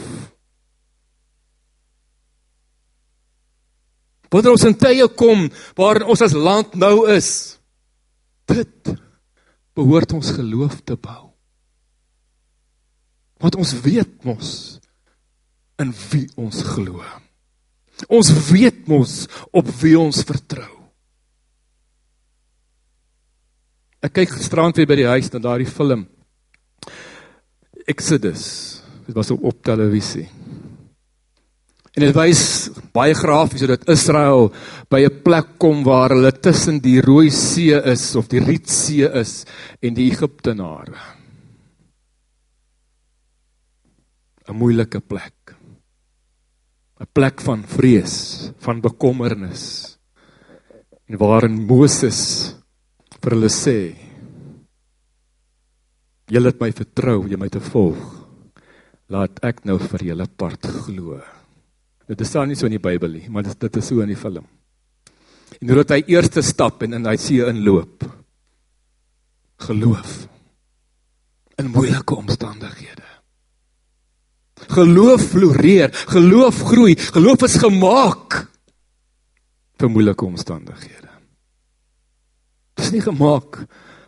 Wanneer 4.33 4.53
ons 4.57 4.65
in 4.67 4.75
tye 4.75 5.07
kom 5.15 5.47
waar 5.77 6.03
ons 6.05 6.21
as 6.25 6.35
land 6.35 6.75
nou 6.75 7.07
is, 7.13 7.29
dit 8.49 8.91
behoort 9.77 10.17
ons 10.17 10.33
geloof 10.35 10.81
te 10.83 10.97
bou. 10.99 11.29
Want 13.37 13.55
ons 13.61 13.75
weet 13.85 14.25
mos 14.25 14.51
in 15.79 15.93
wie 16.09 16.25
ons 16.41 16.63
glo. 16.73 17.05
Ons 18.05 18.29
weet 18.51 18.85
mos 18.87 19.25
op 19.51 19.69
wie 19.81 19.97
ons 19.99 20.21
vertrou. 20.27 20.69
Ek 24.05 24.13
kyk 24.13 24.35
gisterand 24.37 24.77
weer 24.77 24.89
by 24.89 24.99
die 24.99 25.09
huis 25.09 25.31
na 25.33 25.41
daardie 25.41 25.69
film 25.69 26.05
Exodus. 27.87 28.43
Dit 29.07 29.15
was 29.15 29.31
op, 29.31 29.43
op 29.47 29.63
televisie. 29.63 30.27
En 31.97 32.03
dit 32.05 32.13
wys 32.13 32.41
baie 32.93 33.15
grafies 33.17 33.63
hoe 33.63 33.71
dat 33.71 33.87
Israel 33.89 34.51
by 34.91 34.99
'n 35.07 35.21
plek 35.23 35.57
kom 35.57 35.83
waar 35.83 36.13
hulle 36.13 36.31
tussen 36.31 36.77
die 36.79 37.01
Rooi 37.01 37.31
See 37.31 37.73
is 37.73 38.15
of 38.15 38.27
die 38.27 38.43
Rietsee 38.43 39.09
is 39.09 39.45
en 39.81 39.93
die 39.93 40.11
Egiptenare. 40.11 40.93
'n 44.47 44.55
Moeilike 44.55 44.99
plek. 44.99 45.36
'n 46.99 47.07
Plek 47.13 47.41
van 47.41 47.63
vrees, 47.63 48.49
van 48.57 48.81
bekommernis. 48.81 49.97
En 51.05 51.17
waarin 51.17 51.65
Moses 51.65 52.55
vir 53.21 53.31
hulle 53.35 53.49
sê 53.53 53.79
julle 56.27 56.51
het 56.51 56.59
my 56.59 56.71
vertrou 56.75 57.21
om 57.23 57.39
my 57.39 57.49
te 57.49 57.61
volg. 57.63 58.01
Laat 59.07 59.39
ek 59.45 59.63
nou 59.65 59.77
vir 59.79 60.03
julle 60.09 60.27
part 60.27 60.65
glo. 60.65 61.21
Dit 62.07 62.21
is 62.21 62.27
staan 62.27 62.49
nie 62.49 62.57
so 62.59 62.67
in 62.67 62.75
die 62.75 62.83
Bybel 62.83 63.11
nie 63.11 63.29
maar 63.29 63.43
dit 63.43 63.59
dit 63.59 63.77
is 63.77 63.87
so 63.87 64.01
in 64.01 64.11
die 64.11 64.19
film. 64.19 64.45
En 65.61 65.69
hoe 65.69 65.77
dat 65.83 65.95
hy 65.95 66.03
eerste 66.11 66.41
stap 66.41 66.83
en 66.83 66.93
in 66.93 67.05
hy 67.05 67.15
see 67.15 67.45
inloop. 67.45 68.03
Geloof 69.57 70.27
in 71.57 71.71
moeilike 71.73 72.13
omstandighede 72.15 73.06
geloof 74.75 75.27
floreer 75.33 75.93
geloof 76.13 76.63
groei 76.71 76.95
geloof 76.95 77.47
is 77.49 77.59
gemaak 77.61 78.43
vir 79.77 79.93
moeilike 79.93 80.25
omstandighede 80.25 81.07
Dis 82.77 82.93
nie 82.93 83.01
gemaak 83.01 83.63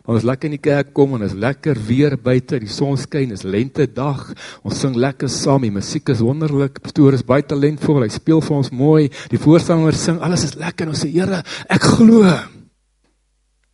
want 0.06 0.16
ons 0.16 0.26
lekker 0.26 0.48
in 0.48 0.54
die 0.56 0.62
kerk 0.64 0.88
kom 0.96 1.12
en 1.14 1.22
is 1.22 1.36
lekker 1.38 1.78
weer 1.86 2.16
buite, 2.18 2.58
die 2.58 2.70
son 2.72 2.96
skyn, 2.98 3.34
is 3.36 3.44
lente 3.46 3.84
dag. 3.94 4.24
Ons 4.66 4.80
sing 4.82 4.96
lekker 4.98 5.30
saam, 5.30 5.62
die 5.62 5.70
musiek 5.74 6.08
is 6.10 6.22
wonderlik, 6.24 6.80
pastoor 6.82 7.14
is 7.14 7.22
baie 7.26 7.44
talentvol, 7.46 8.00
hy 8.02 8.08
speel 8.10 8.42
vir 8.42 8.56
ons 8.56 8.72
mooi, 8.74 9.04
die 9.30 9.38
voorstander 9.38 9.94
sing, 9.94 10.18
alles 10.24 10.48
is 10.48 10.56
lekker 10.58 10.88
en 10.88 10.96
ons 10.96 11.04
sê 11.04 11.12
Here, 11.12 11.42
ek 11.70 11.86
glo. 11.92 12.24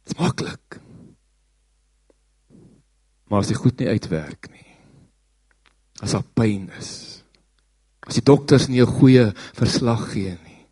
Dit's 0.03 0.19
maklik. 0.21 0.81
Maar 3.31 3.47
as 3.47 3.55
dit 3.55 3.63
goed 3.63 3.81
nie 3.81 3.89
uitwerk 3.95 4.51
nie. 4.53 4.66
As 6.03 6.13
daar 6.13 6.27
pyn 6.37 6.69
is. 6.79 7.23
As 8.07 8.19
die 8.19 8.25
dokters 8.25 8.69
nie 8.69 8.83
'n 8.83 8.87
goeie 8.99 9.33
verslag 9.55 10.13
gee 10.13 10.37
nie. 10.45 10.67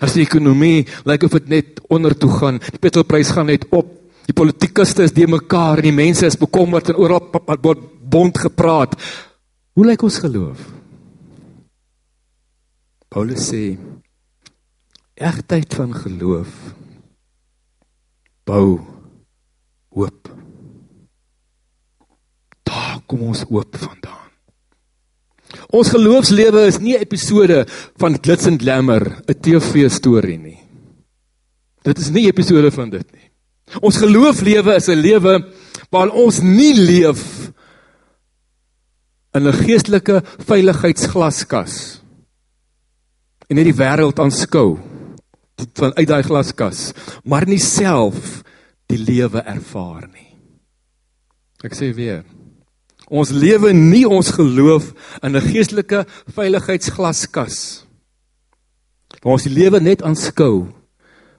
As 0.00 0.14
die 0.14 0.22
ekonomie 0.22 0.86
lyk 1.04 1.22
of 1.24 1.32
dit 1.32 1.48
net 1.48 1.80
onder 1.88 2.16
toe 2.16 2.30
gaan, 2.30 2.58
die 2.58 2.78
petrolprys 2.78 3.30
gaan 3.30 3.46
net 3.46 3.66
op. 3.70 3.86
Die 4.26 4.34
politikuste 4.34 5.02
is 5.02 5.12
de 5.12 5.26
mekaar 5.26 5.78
en 5.78 5.82
die 5.82 5.92
mense 5.92 6.26
is 6.26 6.36
bekommerd 6.36 6.88
en 6.88 6.96
oral 6.96 7.30
word 7.62 7.78
bond 8.10 8.38
gepraat. 8.38 8.96
Hoe 9.74 9.86
lyk 9.86 10.02
ons 10.02 10.18
geloof? 10.18 10.58
Paulus 13.08 13.48
sê 13.52 13.78
egtheid 15.14 15.74
van 15.74 15.94
geloof 15.94 16.74
bou 18.44 18.80
hoop. 19.96 20.35
Kom 23.06 23.22
ons 23.22 23.44
hoop 23.48 23.76
vandaan. 23.76 24.24
Ons 25.70 25.90
geloofslewe 25.94 26.66
is 26.66 26.78
nie 26.78 26.96
'n 26.96 27.02
episode 27.02 27.66
van 27.98 28.18
glitz 28.18 28.46
and 28.46 28.60
glamour, 28.60 29.22
'n 29.28 29.40
TV 29.40 29.88
storie 29.90 30.38
nie. 30.38 30.58
Dit 31.82 31.98
is 31.98 32.10
nie 32.10 32.24
'n 32.26 32.32
episode 32.34 32.70
van 32.70 32.90
dit 32.90 33.12
nie. 33.12 33.30
Ons 33.80 33.98
geloofslewe 33.98 34.74
is 34.76 34.88
'n 34.88 35.00
lewe 35.00 35.52
waar 35.90 36.10
ons 36.10 36.40
nie 36.40 36.74
leef 36.74 37.52
in 39.34 39.46
'n 39.46 39.52
geestelike 39.52 40.22
veiligheidsglaskas 40.46 42.00
en 43.48 43.56
net 43.56 43.64
die 43.64 43.80
wêreld 43.82 44.18
aanskou 44.18 44.78
van 45.74 45.94
uit 45.96 46.08
daai 46.08 46.22
glaskas, 46.22 46.92
maar 47.24 47.46
nie 47.46 47.60
self 47.62 48.42
die 48.90 48.98
lewe 48.98 49.40
ervaar 49.40 50.08
nie. 50.12 50.36
Ek 51.64 51.74
sê 51.74 51.94
weer, 51.94 52.24
Ons 53.06 53.30
lewe 53.30 53.72
nie 53.72 54.04
ons 54.08 54.30
geloof 54.34 54.92
in 55.22 55.36
'n 55.36 55.40
geestelike 55.40 56.06
veiligheidsglaskas. 56.34 57.86
Ons 59.22 59.44
lewe 59.44 59.80
net 59.80 60.02
aanskou, 60.02 60.66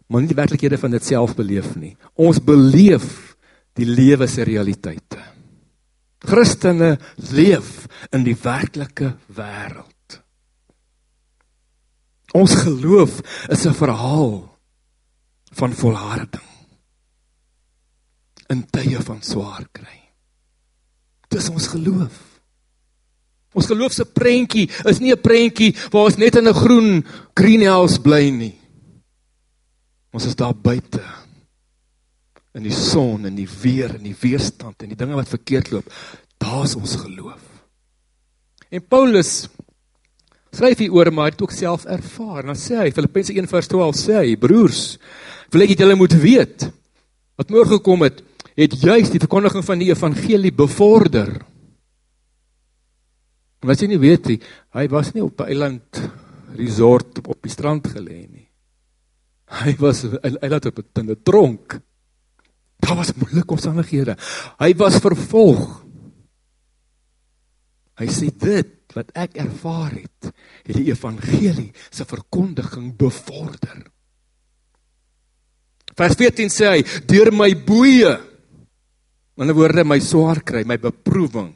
maar 0.07 0.21
nie 0.21 0.31
die 0.31 0.35
werklikhede 0.35 0.77
van 0.77 0.91
dit 0.91 1.03
self 1.03 1.35
beleef 1.35 1.75
nie. 1.75 1.97
Ons 2.15 2.39
beleef 2.39 3.35
die 3.73 3.85
lewe 3.85 4.27
se 4.27 4.43
realiteite. 4.43 5.19
Christene 6.19 6.97
leef 7.31 7.87
in 8.11 8.23
die 8.23 8.35
werklike 8.35 9.17
wêreld. 9.27 10.21
Ons 12.33 12.55
geloof 12.55 13.21
is 13.49 13.65
'n 13.65 13.73
verhaal 13.73 14.57
van 15.51 15.73
volharding 15.73 16.43
in 18.49 18.65
tye 18.69 19.01
van 19.01 19.21
swaar 19.21 19.67
kry. 19.71 20.06
Dis 21.33 21.49
ons 21.49 21.67
geloof. 21.67 22.23
Ons 23.57 23.69
geloof 23.71 23.95
se 23.95 24.05
prentjie 24.05 24.67
is 24.85 24.99
nie 24.99 25.11
'n 25.11 25.21
prentjie 25.21 25.75
waar 25.91 26.05
ons 26.05 26.17
net 26.17 26.35
in 26.35 26.47
'n 26.47 26.53
groen 26.53 27.05
greenhouse 27.33 27.99
bly 27.99 28.29
nie. 28.29 28.55
Ons 30.13 30.25
is 30.25 30.35
daar 30.35 30.53
buite 30.53 31.01
in 32.53 32.63
die 32.63 32.73
son 32.73 33.25
en 33.25 33.35
die 33.35 33.49
weer 33.61 33.95
en 33.95 34.03
die 34.03 34.15
weerstand 34.19 34.81
en 34.81 34.89
die 34.89 34.97
dinge 34.97 35.15
wat 35.15 35.29
verkeerd 35.29 35.71
loop. 35.71 35.85
Daar's 36.37 36.75
ons 36.75 36.95
geloof. 36.95 37.41
En 38.69 38.81
Paulus 38.87 39.47
skryf 40.51 40.77
hier 40.77 40.93
oor 40.93 41.11
maar 41.13 41.31
dit 41.31 41.41
ook 41.41 41.53
self 41.53 41.85
ervaar. 41.85 42.45
Dan 42.49 42.57
sê 42.57 42.81
hy 42.81 42.91
Filippense 42.91 43.33
1:12 43.33 43.99
sê 43.99 44.21
hy 44.23 44.35
broers, 44.35 44.97
wil 45.51 45.61
ek 45.61 45.77
julle 45.77 45.95
moet 45.95 46.13
weet 46.13 46.71
wat 47.37 47.51
môre 47.53 47.69
gekom 47.77 48.01
het, 48.01 48.23
het 48.57 48.73
juis 48.81 49.11
die 49.13 49.21
verkondiging 49.21 49.65
van 49.65 49.81
die 49.81 49.91
evangelie 49.91 50.53
bevorder. 50.55 51.29
Wat 53.61 53.81
jy 53.81 53.91
nie 53.91 54.01
weet 54.01 54.31
nie, 54.31 54.39
hy 54.73 54.87
was 54.89 55.13
nie 55.13 55.23
op 55.23 55.41
'n 55.41 55.49
eiland 55.49 56.01
resort 56.57 57.21
op 57.27 57.41
die 57.41 57.53
strand 57.53 57.87
gelê 57.87 58.25
nie. 58.25 58.47
Hy 59.47 59.75
was 59.79 60.03
hy 60.03 60.49
laat 60.49 60.65
op 60.65 60.79
'n 60.79 61.15
tronk. 61.23 61.79
Daar 62.79 62.95
was 62.95 63.13
moeilike 63.13 63.53
omstandighede. 63.53 64.17
Hy 64.59 64.73
was 64.75 64.99
vervolg. 64.99 65.83
Hy 67.97 68.07
sê 68.07 68.29
dit 68.29 68.93
wat 68.93 69.09
ek 69.17 69.37
ervaar 69.37 69.91
het, 69.91 70.33
het 70.63 70.75
die 70.75 70.91
evangelie 70.91 71.73
se 71.89 72.05
verkondiging 72.05 72.95
bevorder. 72.97 73.85
Vers 75.97 76.15
14 76.15 76.49
sê 76.49 76.65
hy: 76.69 76.83
"Deur 77.05 77.31
my 77.33 77.55
boeye, 77.65 78.19
'n 79.37 79.53
woorde 79.53 79.83
my 79.83 79.99
swaar 79.99 80.43
kry, 80.43 80.63
my 80.63 80.77
beproewing, 80.77 81.53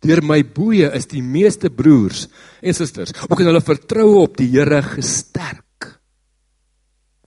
Deur 0.00 0.22
my 0.24 0.40
boeye 0.42 0.88
is 0.96 1.08
die 1.10 1.20
meeste 1.20 1.68
broers 1.68 2.24
en 2.64 2.76
susters 2.76 3.12
ook 3.26 3.42
in 3.42 3.50
hulle 3.50 3.60
vertroue 3.64 4.22
op 4.22 4.38
die 4.38 4.48
Here 4.48 4.80
gesterk. 4.94 5.90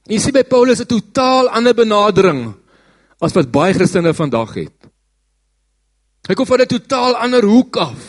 Jy 0.09 0.19
sien 0.19 0.35
by 0.35 0.43
Paulus 0.43 0.81
'n 0.81 0.89
totaal 0.89 1.49
ander 1.53 1.73
benadering 1.73 2.53
as 3.21 3.33
wat 3.33 3.51
baie 3.51 3.73
Christene 3.73 4.13
vandag 4.13 4.53
het. 4.55 4.89
Hy 6.27 6.33
kom 6.33 6.45
van 6.45 6.61
'n 6.61 6.67
totaal 6.67 7.15
ander 7.15 7.45
hoek 7.45 7.77
af. 7.77 8.01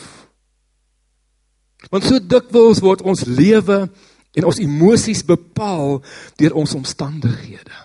Want 1.91 2.03
so 2.03 2.19
dikwels 2.19 2.81
word 2.81 3.01
ons 3.01 3.25
lewe 3.25 3.89
en 4.33 4.43
ons 4.43 4.59
emosies 4.59 5.23
bepaal 5.23 6.01
deur 6.37 6.53
ons 6.53 6.73
omstandighede. 6.73 7.77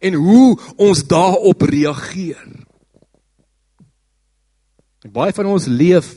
En 0.00 0.14
hoe 0.14 0.58
ons 0.76 1.04
daarop 1.04 1.62
reageer. 1.62 2.61
Baie 5.10 5.34
van 5.34 5.48
ons 5.50 5.66
leef 5.66 6.14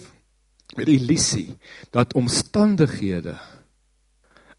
met 0.76 0.86
die 0.86 1.00
illusie 1.00 1.56
dat 1.94 2.14
omstandighede 2.14 3.38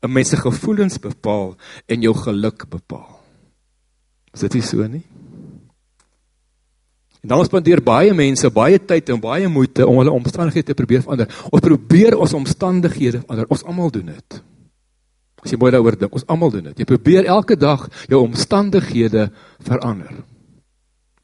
'n 0.03 0.13
mens 0.13 0.29
se 0.29 0.37
gevoelens 0.37 0.99
bepaal 0.99 1.57
en 1.87 2.01
jou 2.01 2.15
geluk 2.15 2.69
bepaal. 2.69 3.21
Is 4.33 4.41
dit 4.41 4.55
nie 4.55 4.63
so 4.63 4.87
nie? 4.87 5.05
En 7.23 7.29
dan 7.29 7.45
spandeer 7.45 7.83
baie 7.83 8.15
mense 8.15 8.51
baie 8.51 8.79
tyd 8.79 9.09
en 9.09 9.21
baie 9.21 9.49
moeite 9.49 9.87
om 9.87 9.99
hulle 9.99 10.13
omstandighede 10.15 10.67
te 10.71 10.79
probeer 10.79 11.03
verander. 11.03 11.27
Ons 11.51 11.65
probeer 11.65 12.17
ons 12.17 12.33
omstandighede 12.33 13.23
verander. 13.25 13.49
Ons 13.51 13.65
almal 13.65 13.91
doen 13.91 14.13
dit. 14.13 14.43
As 15.43 15.51
jy 15.51 15.59
mooi 15.59 15.73
daaroor 15.75 15.99
dink, 15.99 16.15
ons 16.15 16.27
almal 16.31 16.53
doen 16.55 16.69
dit. 16.71 16.79
Jy 16.79 16.85
probeer 16.85 17.25
elke 17.25 17.57
dag 17.57 17.89
jou 18.07 18.21
omstandighede 18.23 19.31
verander. 19.67 20.23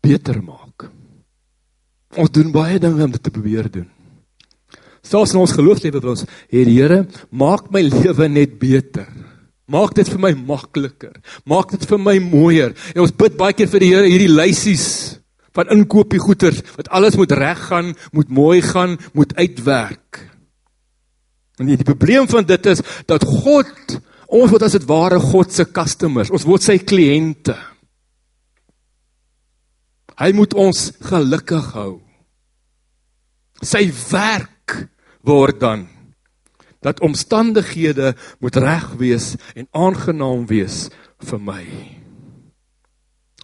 Beter 0.02 0.42
maak. 0.42 0.71
Ons 2.20 2.32
doen 2.34 2.52
baie 2.52 2.78
dinge 2.80 3.04
om 3.04 3.12
dit 3.12 3.22
te 3.22 3.32
probeer 3.32 3.70
doen. 3.72 3.88
Selfs 5.02 5.32
in 5.34 5.40
ons 5.42 5.54
geloofslewe 5.56 6.00
wil 6.00 6.14
ons, 6.14 6.26
Here, 6.52 6.70
Here, 6.70 7.00
maak 7.30 7.70
my 7.74 7.82
lewe 7.86 8.28
net 8.30 8.58
beter. 8.60 9.08
Maak 9.72 9.94
dit 9.96 10.08
vir 10.10 10.20
my 10.20 10.32
makliker. 10.36 11.14
Maak 11.48 11.72
dit 11.74 11.86
vir 11.88 12.00
my 12.02 12.18
mooier. 12.22 12.76
En 12.94 13.04
ons 13.06 13.14
bid 13.22 13.36
baie 13.38 13.56
keer 13.56 13.70
vir 13.72 13.82
die 13.82 13.90
Here 13.94 14.10
hierdie 14.10 14.30
lysies 14.30 14.86
van 15.56 15.72
inkoopie 15.72 16.20
goeder 16.22 16.56
wat 16.78 16.88
alles 16.96 17.16
moet 17.20 17.32
reggaan, 17.36 17.92
moet 18.16 18.30
mooi 18.32 18.62
gaan, 18.64 18.96
moet 19.12 19.34
uitwerk. 19.36 20.22
En 21.60 21.68
die, 21.68 21.76
die 21.76 21.88
probleem 21.88 22.28
van 22.30 22.46
dit 22.48 22.68
is 22.72 22.80
dat 23.08 23.24
God 23.28 23.98
ons 24.32 24.52
word 24.52 24.64
as 24.64 24.76
dit 24.78 24.86
ware 24.88 25.20
God 25.20 25.52
se 25.52 25.66
customers. 25.68 26.32
Ons 26.32 26.46
word 26.48 26.64
sy 26.64 26.78
kliënte. 26.80 27.56
Hy 30.22 30.30
moet 30.38 30.54
ons 30.54 30.92
gelukkig 31.02 31.72
hou. 31.74 31.96
Sy 33.62 33.88
werk 34.10 34.76
word 35.26 35.58
dan 35.62 35.88
dat 36.82 37.00
omstandighede 37.02 38.12
moet 38.42 38.58
reg 38.58 38.86
wees 38.98 39.32
en 39.54 39.68
aangenaam 39.70 40.46
wees 40.50 40.88
vir 41.22 41.42
my. 41.42 41.62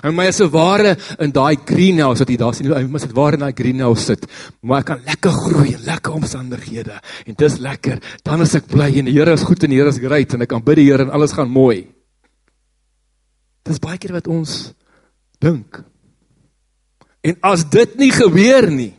En 0.03 0.15
my 0.15 0.27
is 0.27 0.41
'n 0.41 0.51
ware 0.51 0.97
in 1.19 1.31
daai 1.31 1.57
greenhouse 1.57 2.19
wat 2.19 2.29
jy 2.31 2.37
daar 2.37 2.55
sien, 2.55 2.67
jy 2.67 2.87
moet 2.87 3.01
dit 3.01 3.13
ware 3.13 3.35
in 3.35 3.41
daai 3.41 3.53
greenhouse 3.53 4.05
sit. 4.05 4.27
Maar 4.63 4.79
ek 4.79 4.87
kan 4.87 5.03
lekker 5.05 5.31
groei 5.31 5.73
in 5.75 5.85
lekker 5.85 6.13
omstandighede 6.13 7.01
en 7.27 7.35
dis 7.35 7.59
lekker. 7.59 7.99
Dan 8.23 8.41
is 8.43 8.55
ek 8.55 8.67
bly 8.67 8.99
en 8.99 9.05
die 9.05 9.15
Here 9.15 9.33
is 9.33 9.43
goed 9.43 9.63
en 9.63 9.71
die 9.71 9.79
Here 9.79 9.89
is 9.89 9.99
great 9.99 10.35
en 10.35 10.43
ek 10.43 10.49
kan 10.49 10.63
bid 10.63 10.77
die 10.77 10.91
Here 10.91 11.03
en 11.03 11.11
alles 11.11 11.33
gaan 11.33 11.51
mooi. 11.51 11.89
Dis 13.65 13.79
baie 13.79 13.99
keer 13.99 14.13
wat 14.13 14.29
ons 14.29 14.73
dink. 15.41 15.83
En 17.29 17.37
as 17.45 17.65
dit 17.69 17.97
nie 18.01 18.11
gebeur 18.15 18.71
nie, 18.73 18.93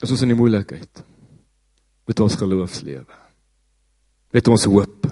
is 0.00 0.12
ons 0.12 0.22
in 0.24 0.32
die 0.32 0.38
moeilikheid 0.38 1.02
met 2.08 2.20
ons 2.24 2.36
geloofslewe. 2.40 3.18
Met 4.34 4.48
ons 4.50 4.66
hoop. 4.70 5.08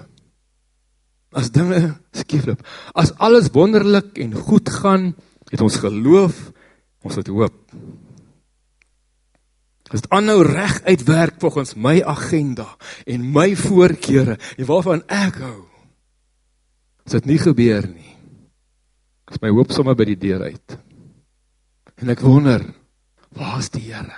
As 1.35 1.51
dinge 1.53 1.93
skiefloop, 2.15 2.63
as 2.97 3.13
alles 3.21 3.51
wonderlik 3.53 4.17
en 4.23 4.33
goed 4.33 4.71
gaan, 4.79 5.11
het 5.51 5.61
ons 5.61 5.77
geloof, 5.81 6.37
ons 7.05 7.19
het 7.19 7.29
hoop. 7.31 7.59
As 9.89 10.03
dit 10.03 10.11
aanhou 10.13 10.43
reg 10.45 10.81
uitwerk 10.85 11.39
volgens 11.41 11.73
my 11.77 11.95
agenda 12.05 12.67
en 13.09 13.25
my 13.33 13.51
voorkeure 13.57 14.37
en 14.37 14.69
waarvan 14.69 15.01
ek 15.09 15.39
hou. 15.41 15.63
As 17.05 17.15
dit 17.17 17.29
nie 17.31 17.39
gebeur 17.41 17.87
nie, 17.89 18.18
is 19.31 19.41
my 19.41 19.51
hoop 19.53 19.71
sommer 19.71 19.95
by 19.97 20.07
die 20.09 20.19
deur 20.19 20.47
uit. 20.47 20.77
En 21.99 22.09
ek 22.13 22.23
wonder, 22.23 22.63
waar 23.35 23.59
is 23.59 23.69
die 23.73 23.89
Here? 23.89 24.15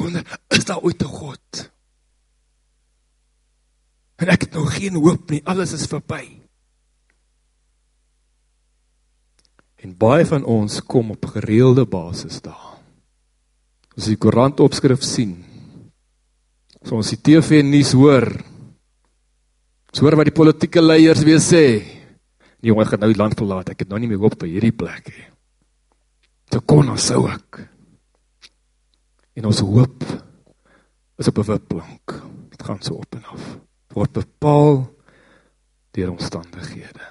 Wonder, 0.00 0.24
is 0.48 0.64
daar 0.64 0.80
ooit 0.80 1.02
'n 1.02 1.12
God? 1.12 1.70
En 4.16 4.28
ek 4.28 4.48
het 4.48 4.52
nou 4.52 4.66
geen 4.66 4.96
hoop 4.96 5.30
nie, 5.30 5.42
alles 5.44 5.72
is 5.72 5.86
verby. 5.86 6.40
En 9.80 9.96
baie 9.96 10.26
van 10.26 10.44
ons 10.44 10.82
kom 10.84 11.10
op 11.10 11.24
gereelde 11.24 11.86
basis 11.86 12.40
daar. 12.40 12.76
As 13.96 14.06
jy 14.06 14.16
koerant 14.16 14.60
opskrif 14.60 15.02
sien, 15.02 15.44
so 16.84 16.96
ons 16.96 17.08
die 17.08 17.20
TV 17.20 17.62
nuus 17.64 17.92
hoor, 17.92 18.28
so 19.92 20.04
hoor 20.04 20.16
wat 20.16 20.28
die 20.28 20.36
politieke 20.36 20.80
leiers 20.80 21.24
weer 21.24 21.40
sê, 21.40 21.99
Die 22.60 22.68
jongen 22.68 22.86
gaan 22.86 23.00
nou 23.00 23.12
die 23.12 23.20
land 23.20 23.36
verlaat. 23.40 23.72
Ek 23.72 23.84
het 23.84 23.92
nou 23.92 24.00
nie 24.00 24.10
meer 24.10 24.20
hoop 24.20 24.36
vir 24.40 24.52
hierdie 24.52 24.74
plek 24.76 25.08
nie. 25.08 25.28
Te 26.50 26.60
kon 26.60 26.88
ons 26.92 27.06
sou 27.12 27.24
ek. 27.30 27.62
En 29.38 29.48
ons 29.48 29.62
hoop 29.64 30.04
is 31.20 31.28
op 31.28 31.38
'n 31.38 31.48
wipplank. 31.52 32.16
Dit 32.50 32.62
gaan 32.62 32.82
so 32.82 32.94
op 32.94 33.14
en 33.14 33.24
af. 33.24 33.58
Word 33.94 34.12
bepaal 34.12 34.90
deur 35.90 36.10
omstandighede. 36.10 37.06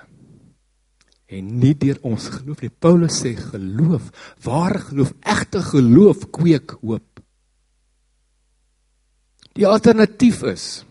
En 1.29 1.59
nie 1.59 1.75
deur 1.77 1.97
ons 2.01 2.29
geloof 2.29 2.61
nie. 2.61 2.69
Paulus 2.69 3.19
sê 3.21 3.35
geloof, 3.35 4.09
ware 4.43 4.79
geloof, 4.79 5.13
egte 5.21 5.61
geloof 5.61 6.29
kweek 6.29 6.71
hoop. 6.81 7.19
Die 9.53 9.67
alternatief 9.67 10.43
is 10.43 10.85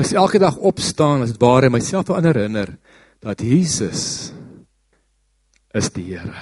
dat 0.00 0.08
ek 0.08 0.16
elke 0.16 0.40
dag 0.40 0.56
opstaan 0.56 1.24
as 1.24 1.34
dit 1.34 1.42
ware 1.42 1.68
myself 1.72 2.08
aan 2.14 2.24
herinner 2.24 2.72
dat 3.20 3.42
Jesus 3.44 4.32
is 5.76 5.90
die 5.92 6.06
Here. 6.14 6.34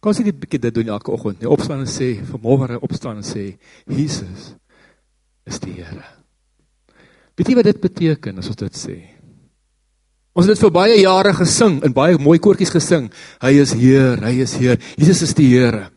Kom 0.00 0.12
sien 0.16 0.26
dit 0.26 0.36
bietjie 0.36 0.60
dit 0.60 0.74
doen 0.74 0.92
elke 0.96 1.12
oggend. 1.12 1.40
Nee, 1.40 1.48
opstaan 1.48 1.84
en 1.84 1.88
sê, 1.88 2.14
vanmôre 2.28 2.80
opstaan 2.80 3.20
en 3.20 3.26
sê 3.26 3.54
Jesus 3.88 4.54
is 5.48 5.60
die 5.60 5.76
Here. 5.76 6.04
Weet 7.36 7.50
jy 7.50 7.58
wat 7.58 7.68
dit 7.68 7.82
beteken 7.82 8.40
as 8.40 8.48
ons 8.48 8.60
dit 8.64 8.80
sê? 8.80 8.96
Ons 10.34 10.48
het 10.48 10.56
dit 10.56 10.64
vir 10.64 10.74
baie 10.74 10.96
jare 10.98 11.34
gesing 11.36 11.78
en 11.86 11.94
baie 11.94 12.16
mooi 12.18 12.40
koortjies 12.42 12.72
gesing. 12.74 13.10
Hy 13.44 13.52
is 13.60 13.74
Heer, 13.76 14.24
hy 14.24 14.38
is 14.42 14.56
Heer. 14.58 14.80
Jesus 14.96 15.22
is 15.28 15.36
die 15.36 15.52
Here. 15.52 15.90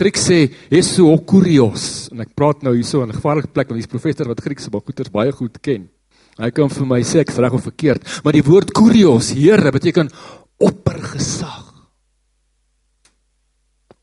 Grieks 0.00 0.22
sê 0.30 0.38
Jesu 0.72 1.10
kurios 1.28 2.08
en 2.08 2.22
ek 2.24 2.32
praat 2.32 2.62
nou 2.64 2.72
hierso 2.72 3.02
in 3.04 3.10
'n 3.10 3.18
gevaarlike 3.18 3.52
plek 3.52 3.68
want 3.68 3.80
hier's 3.80 3.90
professor 3.90 4.28
wat 4.28 4.40
Griekse 4.40 4.70
baie 4.70 4.82
goeters 4.86 5.12
baie 5.12 5.32
goed 5.32 5.60
ken. 5.60 5.88
Hy 6.38 6.50
kan 6.50 6.70
vir 6.70 6.86
my 6.86 7.00
sê 7.04 7.20
ek 7.20 7.30
reg 7.36 7.52
of 7.52 7.64
verkeerd, 7.68 8.06
maar 8.24 8.32
die 8.32 8.44
woord 8.44 8.72
kurios, 8.72 9.30
Here, 9.36 9.70
beteken 9.70 10.10
oppergesag. 10.58 11.66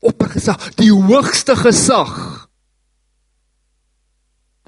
Oppergesag, 0.00 0.76
die 0.76 0.92
hoogste 0.92 1.56
gesag. 1.56 2.46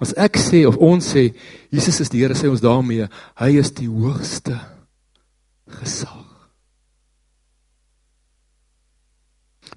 As 0.00 0.14
ek 0.16 0.36
sê 0.36 0.66
of 0.66 0.80
ons 0.80 1.14
sê 1.14 1.34
Jesus 1.70 2.00
is 2.00 2.10
die 2.10 2.24
Here, 2.24 2.34
sê 2.34 2.50
ons 2.50 2.60
daarmee 2.60 3.06
hy 3.36 3.50
is 3.60 3.70
die 3.70 3.88
hoogste 3.88 4.58
gesag. 5.68 6.29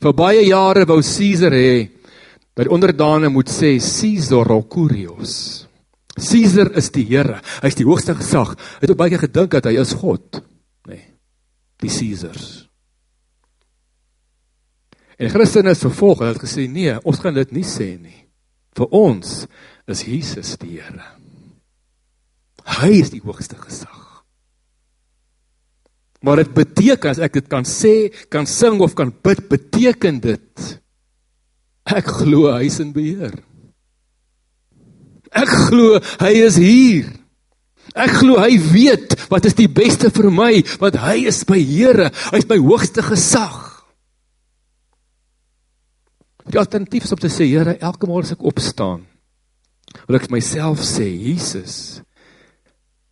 Vir 0.04 0.12
baie 0.12 0.42
jare 0.44 0.84
wou 0.90 1.00
Caesar 1.00 1.54
hê 1.56 1.88
dat 2.58 2.68
onderdane 2.68 3.30
moet 3.32 3.48
sê 3.48 3.78
Caesar 3.80 4.52
Kurios. 4.68 5.64
Caesar 6.20 6.74
is 6.78 6.92
die 6.92 7.06
Here. 7.08 7.40
Hy 7.64 7.72
is 7.72 7.80
die 7.80 7.88
hoogste 7.88 8.14
gesag. 8.18 8.54
Hy 8.58 8.84
het 8.84 8.92
ook 8.92 9.00
baie 9.00 9.18
gedink 9.18 9.56
dat 9.56 9.70
hy 9.70 9.78
is 9.82 9.96
God, 9.98 10.44
nê. 10.86 11.00
Nee, 11.00 11.08
die 11.82 11.90
Caesars. 11.90 12.68
En 15.18 15.32
Christene 15.32 15.72
is 15.72 15.82
vervolg 15.86 16.22
en 16.22 16.34
het 16.34 16.44
gesê 16.44 16.68
nee, 16.68 16.94
ons 17.08 17.20
gaan 17.24 17.38
dit 17.38 17.56
nie 17.56 17.66
sê 17.66 17.94
nie. 17.96 18.26
Vir 18.76 18.90
ons 18.92 19.44
is 19.88 20.08
Jesus 20.10 20.58
die 20.60 20.82
Here. 20.82 21.14
Hy 22.82 22.92
is 23.00 23.14
die 23.14 23.24
hoogste 23.24 23.56
gesag. 23.62 24.03
Maar 26.24 26.40
dit 26.44 26.54
beteken 26.56 27.12
as 27.12 27.20
ek 27.24 27.36
dit 27.42 27.50
kan 27.52 27.66
sê, 27.68 28.08
kan 28.32 28.48
sing 28.48 28.80
of 28.84 28.96
kan 28.96 29.12
bid, 29.12 29.44
beteken 29.52 30.22
dit 30.24 30.70
ek 31.94 32.08
glo 32.22 32.48
hy 32.48 32.64
is 32.70 32.80
in 32.80 32.94
beheer. 32.96 33.36
Ek 35.36 35.52
glo 35.68 36.00
hy 36.22 36.32
is 36.46 36.56
hier. 36.62 37.10
Ek 37.92 38.14
glo 38.22 38.38
hy 38.40 38.56
weet 38.72 39.18
wat 39.30 39.46
is 39.50 39.58
die 39.58 39.68
beste 39.68 40.10
vir 40.16 40.30
my, 40.34 40.54
want 40.82 40.96
hy 41.04 41.26
is 41.30 41.44
my 41.52 41.60
Here, 41.60 42.08
hy 42.32 42.40
is 42.40 42.48
my 42.50 42.58
hoogste 42.62 43.04
gesag. 43.06 43.60
Die 46.48 46.60
alternatief 46.60 47.06
is 47.06 47.14
om 47.14 47.20
te 47.20 47.32
sê, 47.32 47.50
Here, 47.52 47.76
elke 47.84 48.08
môre 48.08 48.26
as 48.26 48.34
ek 48.38 48.48
opstaan, 48.48 49.04
wil 50.08 50.20
ek 50.22 50.32
myself 50.34 50.82
sê, 50.88 51.10
Jesus 51.12 52.00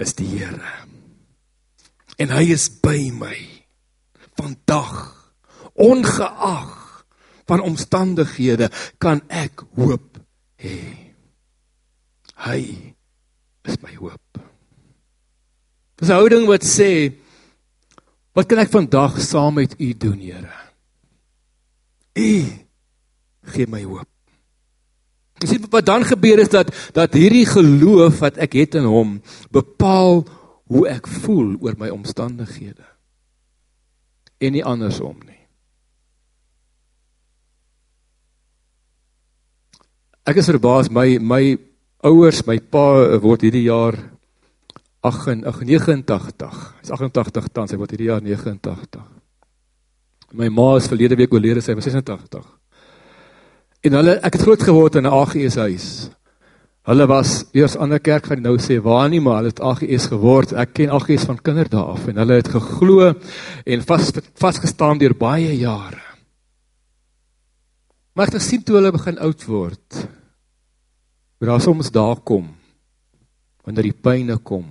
is 0.01 0.15
die 0.17 0.31
Here 0.39 0.90
en 2.21 2.33
hy 2.35 2.51
is 2.53 2.67
by 2.83 3.09
my 3.15 3.37
vandag 4.37 4.93
ongeag 5.73 6.77
van 7.49 7.63
omstandighede 7.65 8.69
kan 9.01 9.23
ek 9.27 9.63
hoop 9.75 10.19
hê. 10.61 10.77
Hy 12.45 12.61
is 13.65 13.77
my 13.81 13.93
hoop. 13.97 14.21
Dis 15.97 16.09
'n 16.09 16.17
houding 16.17 16.45
wat 16.49 16.63
sê 16.65 17.13
wat 18.33 18.47
kan 18.47 18.61
ek 18.61 18.71
vandag 18.71 19.21
saam 19.21 19.53
met 19.53 19.75
u 19.79 19.93
doen 19.93 20.19
Here? 20.19 20.55
U 22.15 22.45
gee 23.51 23.67
my 23.67 23.83
hoop. 23.83 24.07
Dis 25.39 25.57
wat 25.69 25.85
dan 25.85 26.05
gebeur 26.05 26.39
is 26.39 26.49
dat 26.49 26.69
dat 26.93 27.13
hierdie 27.13 27.45
geloof 27.45 28.19
wat 28.19 28.37
ek 28.37 28.53
het 28.53 28.75
in 28.75 28.85
hom 28.85 29.21
bepaal 29.49 30.25
hoe 30.71 30.87
ek 30.87 31.07
voel 31.25 31.57
oor 31.59 31.75
my 31.79 31.91
omstandighede 31.91 32.87
en 34.41 34.55
nie 34.55 34.63
andersom 34.65 35.19
nie. 35.27 35.37
Ek 40.25 40.39
is 40.39 40.49
verbaas 40.49 40.89
my 40.93 41.17
my 41.19 41.57
ouers, 42.07 42.45
my 42.47 42.57
pa 42.59 43.17
word 43.21 43.43
hierdie 43.45 43.67
jaar 43.67 43.97
89. 45.05 46.05
Hy's 46.81 46.93
88 46.93 47.51
tans, 47.53 47.73
hy 47.73 47.77
word 47.81 47.93
hierdie 47.93 48.09
jaar 48.09 48.23
89. 48.25 49.03
My 50.37 50.47
ma 50.53 50.75
is 50.79 50.87
verlede 50.89 51.17
week 51.19 51.33
oorlede, 51.33 51.61
sy 51.61 51.75
was 51.75 51.89
86. 51.89 52.45
En 53.81 53.97
hulle 53.97 54.17
ek 54.21 54.37
het 54.37 54.45
groot 54.45 54.63
geword 54.63 54.95
in 54.95 55.05
'n 55.09 55.13
AGS 55.13 55.57
huis. 55.57 55.87
Hulle 56.89 57.05
was 57.05 57.43
eers 57.53 57.75
ander 57.77 58.01
kerk 58.01 58.31
gaan 58.31 58.41
nou 58.41 58.55
sê 58.57 58.79
waar 58.81 59.09
nie 59.09 59.19
maar 59.21 59.41
hulle 59.41 59.51
het 59.53 59.61
AGS 59.61 60.07
geword. 60.09 60.55
Ek 60.57 60.73
ken 60.79 60.93
AGS 60.95 61.27
van 61.29 61.37
kinderdae 61.37 61.83
af 61.93 62.07
en 62.09 62.17
hulle 62.17 62.39
het 62.39 62.49
geglo 62.49 63.11
en 63.11 63.83
vas 63.85 64.09
vasgestaan 64.41 65.01
deur 65.01 65.13
baie 65.17 65.53
jare. 65.59 66.01
Maar 68.17 68.33
ek 68.33 68.43
sien 68.43 68.63
toe 68.65 68.79
hulle 68.79 68.93
begin 68.95 69.21
oud 69.21 69.45
word. 69.45 70.01
Maar 71.37 71.53
daar 71.53 71.63
soms 71.63 71.93
daar 71.93 72.17
kom 72.25 72.49
wanneer 73.61 73.91
die 73.91 74.01
pyne 74.07 74.39
kom 74.41 74.65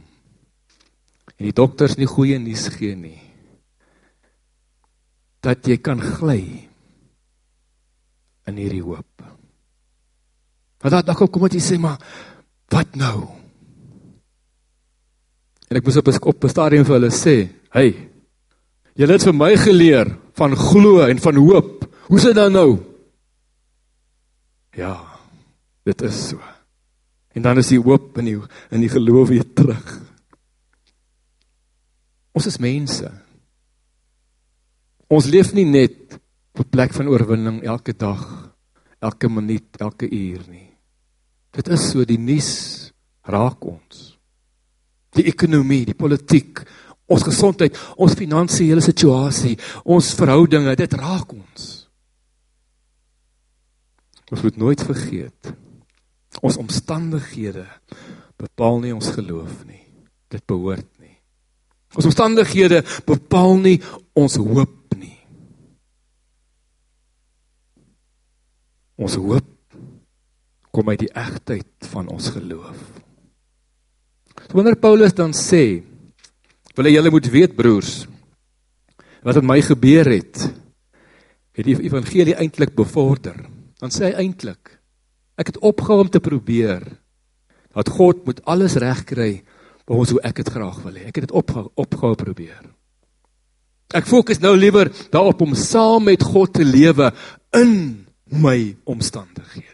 en 1.39 1.47
die 1.47 1.55
dokters 1.57 1.95
nie 1.97 2.11
goeie 2.11 2.41
nuus 2.43 2.67
gee 2.75 2.99
nie. 2.99 3.21
Dat 5.41 5.63
jy 5.65 5.79
kan 5.79 6.03
gly 6.03 6.43
in 8.51 8.59
hierdie 8.59 8.83
hoop. 8.83 9.10
Want 10.81 10.95
dan 10.95 11.05
dan 11.05 11.29
kom 11.29 11.49
dit 11.49 11.63
sê 11.63 11.79
maar 11.79 12.01
wat 12.73 12.97
nou? 12.97 13.29
En 15.69 15.79
ek 15.79 15.85
moes 15.85 15.97
op 16.01 16.09
op 16.27 16.45
'n 16.45 16.49
stadium 16.49 16.85
vir 16.85 16.95
hulle 16.95 17.11
sê, 17.11 17.49
"Hey, 17.71 18.09
julle 18.95 19.13
het 19.13 19.23
vir 19.23 19.35
my 19.35 19.57
geleer 19.57 20.19
van 20.35 20.57
glo 20.57 21.01
en 21.07 21.19
van 21.19 21.37
hoop. 21.37 21.87
Hoe 22.09 22.19
is 22.19 22.25
dit 22.25 22.35
dan 22.35 22.53
nou?" 22.53 22.79
Ja, 24.73 25.19
dit 25.85 26.03
is 26.03 26.29
so. 26.29 26.41
En 27.33 27.43
dan 27.43 27.59
is 27.59 27.69
die 27.69 27.81
hoop 27.81 28.19
in 28.19 28.25
die 28.25 28.41
in 28.71 28.81
die 28.81 28.89
geloof 28.89 29.29
weer 29.29 29.53
terug. 29.55 30.01
Ons 32.33 32.47
is 32.47 32.59
mense. 32.59 33.11
Ons 35.09 35.27
leef 35.27 35.53
nie 35.53 35.65
net 35.65 36.21
op 36.55 36.65
'n 36.65 36.71
plek 36.71 36.93
van 36.93 37.09
oorwinning 37.09 37.63
elke 37.63 37.93
dag, 37.93 38.55
elke 38.99 39.29
minuut, 39.29 39.77
elke 39.79 40.11
uur 40.11 40.41
nie. 40.49 40.70
Dit 41.57 41.69
is 41.69 41.89
so 41.91 42.05
die 42.07 42.19
nuus 42.21 42.53
raak 43.27 43.65
ons. 43.67 44.05
Die 45.17 45.27
ekonomie, 45.27 45.83
die 45.89 45.99
politiek, 45.99 46.63
ons 47.11 47.25
gesondheid, 47.27 47.75
ons 47.99 48.15
finansiële 48.19 48.83
situasie, 48.85 49.57
ons 49.85 50.13
verhoudinge, 50.19 50.77
dit 50.79 50.95
raak 51.01 51.35
ons. 51.35 51.73
Ons 54.31 54.45
moet 54.47 54.63
nooit 54.63 54.87
vergeet 54.87 55.51
ons 56.39 56.57
omstandighede 56.61 57.67
bepaal 58.41 58.81
nie 58.85 58.93
ons 58.95 59.11
geloof 59.13 59.65
nie. 59.67 59.83
Dit 60.31 60.45
behoort 60.49 60.87
nie. 61.03 61.17
Ons 61.99 62.07
omstandighede 62.07 62.85
bepaal 63.09 63.59
nie 63.59 63.79
ons 64.15 64.39
hoop 64.39 64.95
nie. 64.95 65.19
Ons 69.01 69.19
hoop 69.19 69.49
kom 70.71 70.89
uit 70.93 71.05
die 71.05 71.13
egtheid 71.15 71.91
van 71.93 72.09
ons 72.13 72.31
geloof. 72.35 72.79
So 74.47 74.59
wanneer 74.59 74.79
Paulus 74.81 75.15
dan 75.15 75.35
sê, 75.37 75.83
wil 76.75 76.89
jy 76.89 76.97
julle 76.97 77.13
moet 77.13 77.29
weet 77.31 77.57
broers, 77.59 78.05
wat 79.27 79.39
met 79.41 79.49
my 79.51 79.59
gebeur 79.65 80.09
het, 80.09 80.47
het 81.57 81.67
die 81.67 81.77
evangelie 81.85 82.37
eintlik 82.39 82.73
bevorder. 82.79 83.37
Dan 83.81 83.93
sê 83.93 84.09
hy 84.09 84.25
eintlik, 84.25 84.79
ek 85.41 85.53
het 85.53 85.63
opgehou 85.65 86.05
om 86.05 86.13
te 86.13 86.23
probeer 86.23 86.85
dat 87.77 87.91
God 87.95 88.25
moet 88.27 88.43
alles 88.51 88.77
regkry 88.81 89.43
volgens 89.87 90.15
hoe 90.15 90.23
ek 90.27 90.43
dit 90.43 90.51
graag 90.51 90.79
wil 90.85 90.99
hê. 90.99 91.07
Ek 91.11 91.21
het 91.21 91.29
dit 91.29 91.37
opgehou 91.37 91.71
opgehou 91.81 92.15
probeer. 92.19 92.63
Ek 93.95 94.07
fokus 94.07 94.39
nou 94.43 94.55
liewer 94.59 94.91
daarop 95.11 95.43
om 95.43 95.57
saam 95.59 96.07
met 96.07 96.23
God 96.23 96.55
te 96.55 96.67
lewe 96.67 97.11
in 97.59 98.07
my 98.31 98.77
omstandighede. 98.87 99.70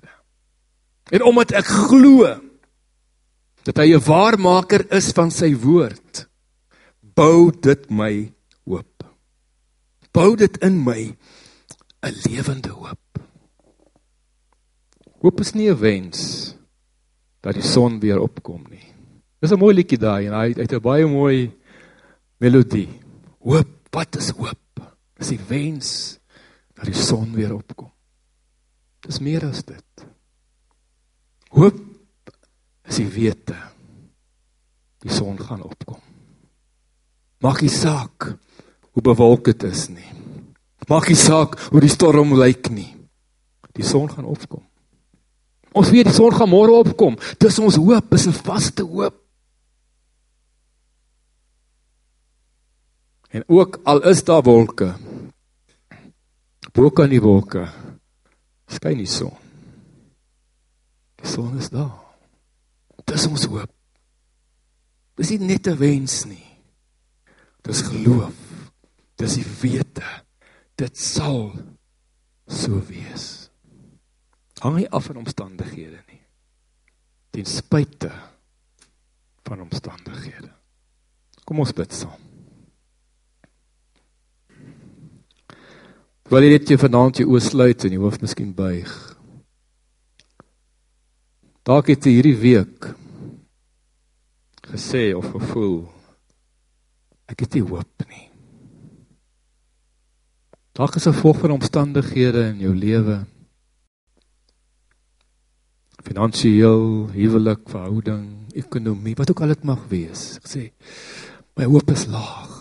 En 1.10 1.22
omdat 1.22 1.54
ek 1.54 1.66
glo 1.66 2.26
dat 3.66 3.78
hy 3.82 3.94
'n 3.94 4.02
waarmaker 4.02 4.86
is 4.94 5.10
van 5.14 5.30
sy 5.30 5.54
woord, 5.54 6.26
bou 7.00 7.50
dit 7.50 7.90
my 7.90 8.32
hoop. 8.66 9.04
Bou 10.12 10.36
dit 10.36 10.56
in 10.62 10.82
my 10.84 11.16
'n 12.02 12.14
lewende 12.26 12.70
hoop. 12.70 12.98
Hoop 15.22 15.40
is 15.40 15.54
nie 15.54 15.70
'n 15.70 15.78
wens 15.78 16.54
dat 17.40 17.54
die 17.54 17.62
son 17.62 18.00
weer 18.00 18.20
opkom 18.20 18.66
nie. 18.70 18.86
Dis 19.40 19.52
'n 19.52 19.58
mooi 19.58 19.74
liedjie 19.74 19.98
daai 19.98 20.26
en 20.26 20.34
hy 20.34 20.48
het 20.54 20.72
'n 20.72 20.80
baie 20.80 21.06
mooi 21.06 21.50
melodie. 22.38 22.88
Hoop, 23.40 23.88
wat 23.90 24.16
is 24.16 24.30
hoop? 24.30 24.80
Dis 25.18 25.28
die 25.28 25.44
wens 25.48 26.18
dat 26.74 26.84
die 26.84 26.94
son 26.94 27.32
weer 27.32 27.54
opkom. 27.54 27.92
Dis 29.00 29.18
meer 29.18 29.44
as 29.46 29.64
dit. 29.64 29.85
Hoop 31.54 31.78
is 32.86 32.96
die 33.00 33.08
wete 33.10 33.56
die 35.06 35.12
son 35.14 35.38
gaan 35.38 35.62
opkom. 35.62 36.00
Maak 37.44 37.60
nie 37.62 37.70
saak 37.70 38.32
hoe 38.90 39.02
bewolk 39.04 39.44
dit 39.50 39.66
is 39.68 39.86
nie. 39.92 40.08
Maak 40.90 41.10
nie 41.10 41.18
saak 41.18 41.58
hoe 41.70 41.82
die 41.82 41.92
storm 41.92 42.34
lyk 42.38 42.70
nie. 42.74 42.88
Die 43.76 43.84
son 43.86 44.08
gaan 44.10 44.26
opkom. 44.26 44.64
Ons 45.76 45.92
weet 45.92 46.08
die 46.08 46.16
son 46.16 46.32
gaan 46.32 46.50
môre 46.50 46.72
opkom. 46.72 47.18
Dis 47.38 47.58
ons 47.60 47.76
hoop, 47.76 48.14
is 48.14 48.26
'n 48.26 48.32
vaste 48.32 48.82
hoop. 48.82 49.14
En 53.30 53.44
ook 53.46 53.80
al 53.84 54.02
is 54.08 54.24
daar 54.24 54.42
wolke, 54.42 54.94
bo 56.72 56.90
kan 56.90 57.10
die 57.10 57.20
wolke 57.20 57.68
skyn 58.66 58.96
die 58.96 59.06
son. 59.06 59.45
Son 61.26 61.58
is 61.58 61.70
daar. 61.74 61.94
Dis 63.04 63.26
ons 63.26 63.46
hoop. 63.50 63.72
Dis 65.16 65.30
nie 65.30 65.38
net 65.38 65.66
'n 65.66 65.78
wens 65.78 66.24
nie. 66.24 66.46
Dis 67.62 67.82
geloof. 67.82 68.34
Dis 69.16 69.34
die 69.34 69.48
wete 69.62 70.26
dit 70.76 70.96
sal 70.96 71.52
so 72.46 72.80
wees. 72.88 73.48
Hang 74.60 74.76
nie 74.76 74.90
af 74.90 75.08
van 75.08 75.16
omstandighede 75.16 76.02
nie. 76.08 76.20
Ten 77.30 77.44
spyte 77.44 78.12
van 79.44 79.60
omstandighede. 79.60 80.52
Kom 81.44 81.60
ons 81.60 81.72
bid 81.72 81.92
saam. 81.92 82.22
Wil 86.26 86.42
jy 86.42 86.50
net 86.50 86.70
jy 86.70 86.78
vanaand 86.80 87.20
jou 87.20 87.28
oë 87.30 87.40
sluit 87.44 87.84
en 87.86 87.92
jou 87.94 88.02
hoof 88.02 88.18
miskien 88.20 88.50
buig? 88.56 89.15
Dalk 91.66 91.88
het 91.90 92.06
jy 92.06 92.12
hierdie 92.20 92.38
week 92.38 92.92
gesê 94.70 95.08
of 95.18 95.26
gevoel 95.34 95.80
ek 97.26 97.42
het 97.42 97.56
nie 97.56 97.62
hoop 97.66 98.04
nie. 98.06 98.26
Dalk 100.78 100.94
is 100.94 101.06
'n 101.08 101.16
gevolg 101.16 101.40
van 101.42 101.56
omstandighede 101.56 102.42
in 102.52 102.60
jou 102.60 102.74
lewe. 102.74 103.26
Finansiëel, 106.06 107.10
huwelik, 107.10 107.68
verhouding, 107.68 108.52
ekonomie, 108.54 109.16
wat 109.16 109.30
ook 109.30 109.40
al 109.40 109.48
dit 109.48 109.64
mag 109.64 109.88
wees. 109.88 110.36
Ek 110.36 110.46
sê 110.46 110.70
my 111.56 111.64
hoop 111.64 111.90
is 111.90 112.06
laag. 112.06 112.54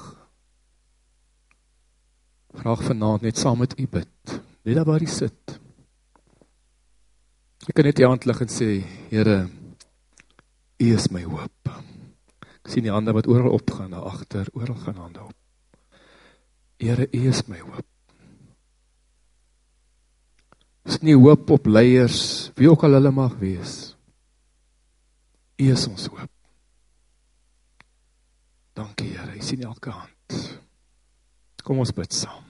Vraag 2.56 2.82
vanaand 2.84 3.22
net 3.22 3.38
saam 3.38 3.60
met 3.60 3.80
u 3.80 3.88
bid. 3.88 4.41
Net 4.63 4.76
daar 4.76 4.86
waar 4.86 5.00
jy 5.00 5.08
sit. 5.08 5.64
Ek 7.65 7.73
kan 7.73 7.88
net 7.88 7.97
die 7.97 8.06
hand 8.06 8.28
lig 8.30 8.41
en 8.43 8.51
sê, 8.51 8.67
Here, 9.10 9.38
U 10.75 10.88
is 10.93 11.08
my 11.10 11.23
hoop. 11.25 11.71
Ek 12.45 12.69
sien 12.69 12.86
die 12.86 12.93
hande 12.93 13.13
wat 13.15 13.30
oral 13.32 13.56
opgaan, 13.56 13.93
daar 13.95 14.06
agter, 14.12 14.49
oral 14.54 14.78
gaan 14.84 14.99
hande 15.01 15.23
op. 15.23 15.34
Here, 16.82 17.08
U 17.10 17.21
is 17.30 17.41
my 17.49 17.58
hoop. 17.63 17.88
Dis 20.86 21.01
nie 21.01 21.15
hoop 21.17 21.49
op 21.56 21.65
leiers, 21.65 22.51
wie 22.60 22.69
ook 22.69 22.86
al 22.86 22.99
hulle 22.99 23.13
mag 23.15 23.39
wees. 23.41 23.95
U 25.58 25.71
is 25.71 25.88
ons 25.89 26.06
hoop. 26.12 26.30
Dankie 28.78 29.10
Here, 29.15 29.34
U 29.34 29.41
sien 29.41 29.65
elke 29.65 29.95
hand. 29.95 30.38
Kom 31.65 31.82
ons 31.82 31.95
bid 31.97 32.13
saam. 32.13 32.43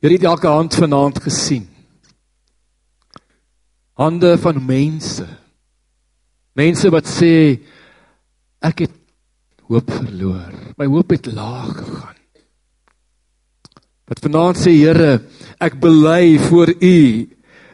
Jy 0.00 0.14
het 0.14 0.30
elke 0.30 0.48
hand 0.48 0.78
vanaand 0.78 1.18
gesien. 1.26 1.66
Hande 4.00 4.38
van 4.40 4.62
mense. 4.64 5.26
Mense 6.56 6.88
wat 6.92 7.08
sê 7.08 7.34
ek 8.64 8.86
het 8.86 8.94
hoop 9.68 9.92
verloor. 9.92 10.54
My 10.80 10.88
hoop 10.88 11.12
het 11.12 11.28
laag 11.28 11.74
gegaan. 11.76 12.16
Wat 14.10 14.22
vanaand 14.24 14.58
sê 14.58 14.72
Here, 14.74 15.20
ek 15.62 15.76
bely 15.82 16.38
voor 16.48 16.72
U. 16.72 16.96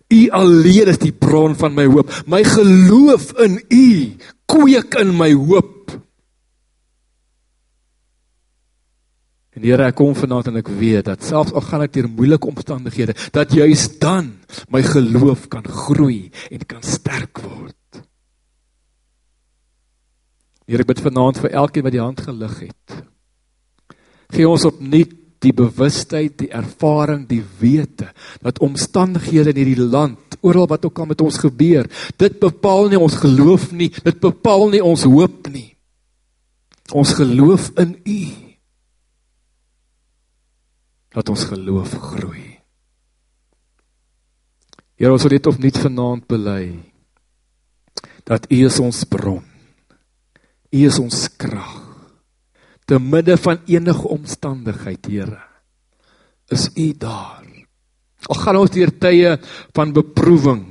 U 0.06 0.20
alleen 0.38 0.90
is 0.92 1.00
die 1.02 1.14
bron 1.14 1.54
van 1.58 1.74
my 1.74 1.86
hoop. 1.88 2.10
My 2.26 2.42
geloof 2.44 3.30
in 3.42 3.60
U 3.70 3.86
kweek 4.50 4.98
in 5.00 5.14
my 5.16 5.30
hoop. 5.32 5.94
En 9.56 9.64
Here, 9.64 9.86
ek 9.88 9.96
kom 9.96 10.12
vanaand 10.18 10.50
en 10.50 10.60
ek 10.60 10.68
weet 10.74 11.06
dat 11.08 11.24
selfs 11.24 11.54
al 11.56 11.64
gaan 11.64 11.86
ek 11.86 11.94
deur 11.94 12.10
moeilike 12.10 12.50
omstandighede, 12.50 13.16
dat 13.32 13.54
juis 13.56 13.88
dan 14.02 14.34
my 14.70 14.82
geloof 14.82 15.48
kan 15.52 15.64
groei 15.64 16.30
en 16.50 16.64
kan 16.68 16.82
sterk 16.82 17.42
word. 17.44 18.02
Here, 20.66 20.82
ek 20.82 20.90
bid 20.90 21.04
vanaand 21.04 21.38
vir 21.42 21.54
elkeen 21.62 21.86
wat 21.86 21.94
die 21.94 22.02
hand 22.02 22.22
gelig 22.26 22.56
het. 22.66 22.96
Gee 24.34 24.48
ons 24.48 24.66
opnuut 24.66 25.12
die 25.44 25.52
bewustheid, 25.54 26.34
die 26.40 26.50
ervaring, 26.50 27.26
die 27.28 27.42
wete 27.60 28.08
dat 28.42 28.58
omstandighede 28.64 29.52
in 29.52 29.60
hierdie 29.60 29.84
land, 29.84 30.38
oral 30.40 30.66
wat 30.70 30.88
ook 30.88 30.98
al 30.98 31.10
met 31.12 31.22
ons 31.22 31.38
gebeur, 31.38 31.86
dit 32.18 32.40
bepaal 32.40 32.90
nie 32.90 33.00
ons 33.00 33.18
geloof 33.20 33.70
nie, 33.76 33.90
dit 33.94 34.18
bepaal 34.22 34.70
nie 34.72 34.82
ons 34.82 35.06
hoop 35.06 35.46
nie. 35.52 35.70
Ons 36.94 37.16
geloof 37.18 37.72
in 37.82 37.96
U 38.06 38.20
dat 41.16 41.30
ons 41.32 41.46
geloof 41.48 41.94
groei. 42.12 42.55
Here 44.96 45.12
ons 45.12 45.26
wil 45.28 45.36
of 45.44 45.58
niet 45.60 45.76
vanaand 45.76 46.24
bely 46.26 46.62
dat 48.26 48.48
U 48.50 48.56
is 48.66 48.78
ons 48.82 49.04
bron. 49.06 49.42
U 50.74 50.78
is 50.82 50.96
ons 50.98 51.26
krag. 51.38 51.82
Te 52.86 52.98
midde 52.98 53.36
van 53.38 53.60
enige 53.66 54.08
omstandigheid, 54.08 55.06
Here, 55.06 55.42
is 56.50 56.68
U 56.74 56.86
daar. 56.98 57.44
Al 58.26 58.40
gaan 58.40 58.58
ons 58.58 58.72
deur 58.74 58.90
tye 58.98 59.36
van 59.76 59.92
beproewing, 59.94 60.64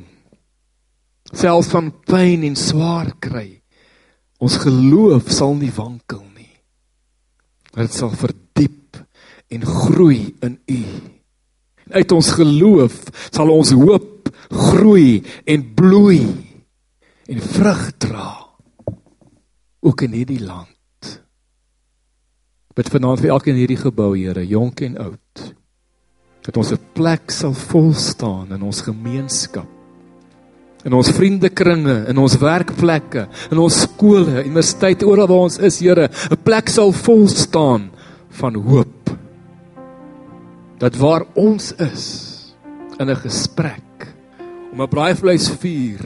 selfs 1.31 1.71
van 1.71 1.91
pyn 2.07 2.43
en 2.47 2.57
swaar 2.59 3.13
kry, 3.23 3.61
ons 4.43 4.57
geloof 4.59 5.31
sal 5.31 5.55
nie 5.59 5.71
wankel 5.75 6.23
nie. 6.35 6.51
Dit 7.75 7.95
sal 7.95 8.11
verdiep 8.11 8.99
en 9.51 9.63
groei 9.63 10.33
in 10.43 10.57
U. 10.67 10.81
En 11.85 11.95
uit 12.01 12.15
ons 12.15 12.33
geloof 12.35 12.99
sal 13.29 13.51
ons 13.53 13.71
hoop 13.79 14.14
groei 14.49 15.23
en 15.45 15.73
bloei 15.73 16.23
en 17.25 17.41
vrug 17.41 17.91
dra 17.97 18.31
ook 19.85 20.01
in 20.01 20.17
hierdie 20.17 20.41
land. 20.41 20.73
Bid 22.75 22.89
vanaand 22.91 23.21
vir 23.21 23.31
elkeen 23.31 23.55
in 23.55 23.61
hierdie 23.63 23.79
gebou, 23.79 24.11
Here, 24.17 24.43
jonk 24.47 24.81
en 24.83 24.97
oud. 24.99 25.43
Dat 26.45 26.57
ons 26.57 26.71
'n 26.71 26.81
plek 26.93 27.31
sal 27.31 27.53
vol 27.53 27.93
staan 27.93 28.51
in 28.51 28.61
ons 28.61 28.81
gemeenskap. 28.81 29.67
In 30.83 30.93
ons 30.93 31.09
vriendekringe, 31.09 32.05
in 32.09 32.17
ons 32.17 32.37
werkplekke, 32.37 33.27
in 33.51 33.57
ons 33.57 33.81
skole, 33.81 34.43
universiteite, 34.43 35.05
oral 35.05 35.27
waar 35.27 35.47
ons 35.47 35.57
is, 35.57 35.79
Here, 35.79 36.09
'n 36.31 36.43
plek 36.43 36.69
sal 36.69 36.91
vol 36.91 37.27
staan 37.27 37.91
van 38.29 38.55
hoop 38.55 39.09
dat 40.77 40.95
waar 40.95 41.23
ons 41.33 41.71
is 41.79 42.03
in 42.99 43.09
'n 43.09 43.15
gesprek 43.15 43.94
om 44.75 44.81
'n 44.81 44.91
braaivleisvuur 44.91 46.01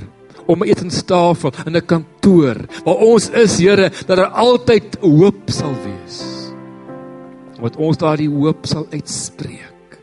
om 0.45 0.61
'n 0.61 0.69
etenstafel 0.69 1.51
in 1.65 1.75
'n 1.75 1.85
kantoor 1.85 2.57
waar 2.85 2.95
ons 2.95 3.29
is 3.29 3.57
Here 3.57 3.89
dat 4.05 4.17
daar 4.17 4.29
altyd 4.29 4.97
hoop 5.01 5.49
sal 5.49 5.73
wees. 5.83 6.51
Wat 7.59 7.75
ons 7.75 7.97
daardie 7.97 8.29
hoop 8.29 8.65
sal 8.65 8.85
uitspreek. 8.91 9.99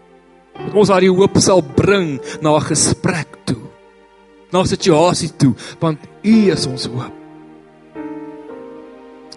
Dat 0.67 0.75
ons 0.75 0.89
daardie 0.89 1.15
hoop 1.15 1.37
sal 1.39 1.63
bring 1.63 2.21
na 2.41 2.57
'n 2.57 2.61
gesprek 2.61 3.29
toe 3.45 3.63
na 4.51 4.61
'n 4.61 4.67
situasie 4.67 5.31
toe 5.37 5.55
want 5.79 5.99
u 6.23 6.51
is 6.51 6.67
ons 6.67 6.87
hoop. 6.87 7.13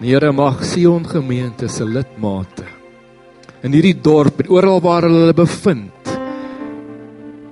Here 0.00 0.32
mag 0.32 0.64
Sion 0.64 1.06
gemeente 1.06 1.68
se 1.68 1.84
lidmate 1.84 2.64
in 3.62 3.72
hierdie 3.72 4.00
dorp 4.00 4.40
en 4.40 4.48
oral 4.48 4.80
waar 4.80 5.02
hulle 5.02 5.34
bevind 5.34 6.18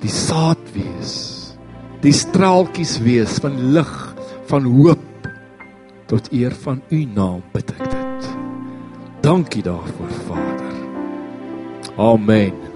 die 0.00 0.10
saad 0.10 0.58
wees 0.72 1.37
die 2.04 2.14
straaltjies 2.14 2.98
wees 3.02 3.38
van 3.42 3.58
lig 3.74 3.92
van 4.50 4.68
hoop 4.78 5.28
tot 6.08 6.30
eer 6.32 6.54
van 6.64 6.80
u 6.94 7.02
naam 7.04 7.42
bid 7.52 7.74
ek 7.74 7.84
dit. 7.84 8.30
Dankie 9.26 9.62
daarvoor 9.66 10.14
vader. 10.28 10.78
Amen 11.98 12.67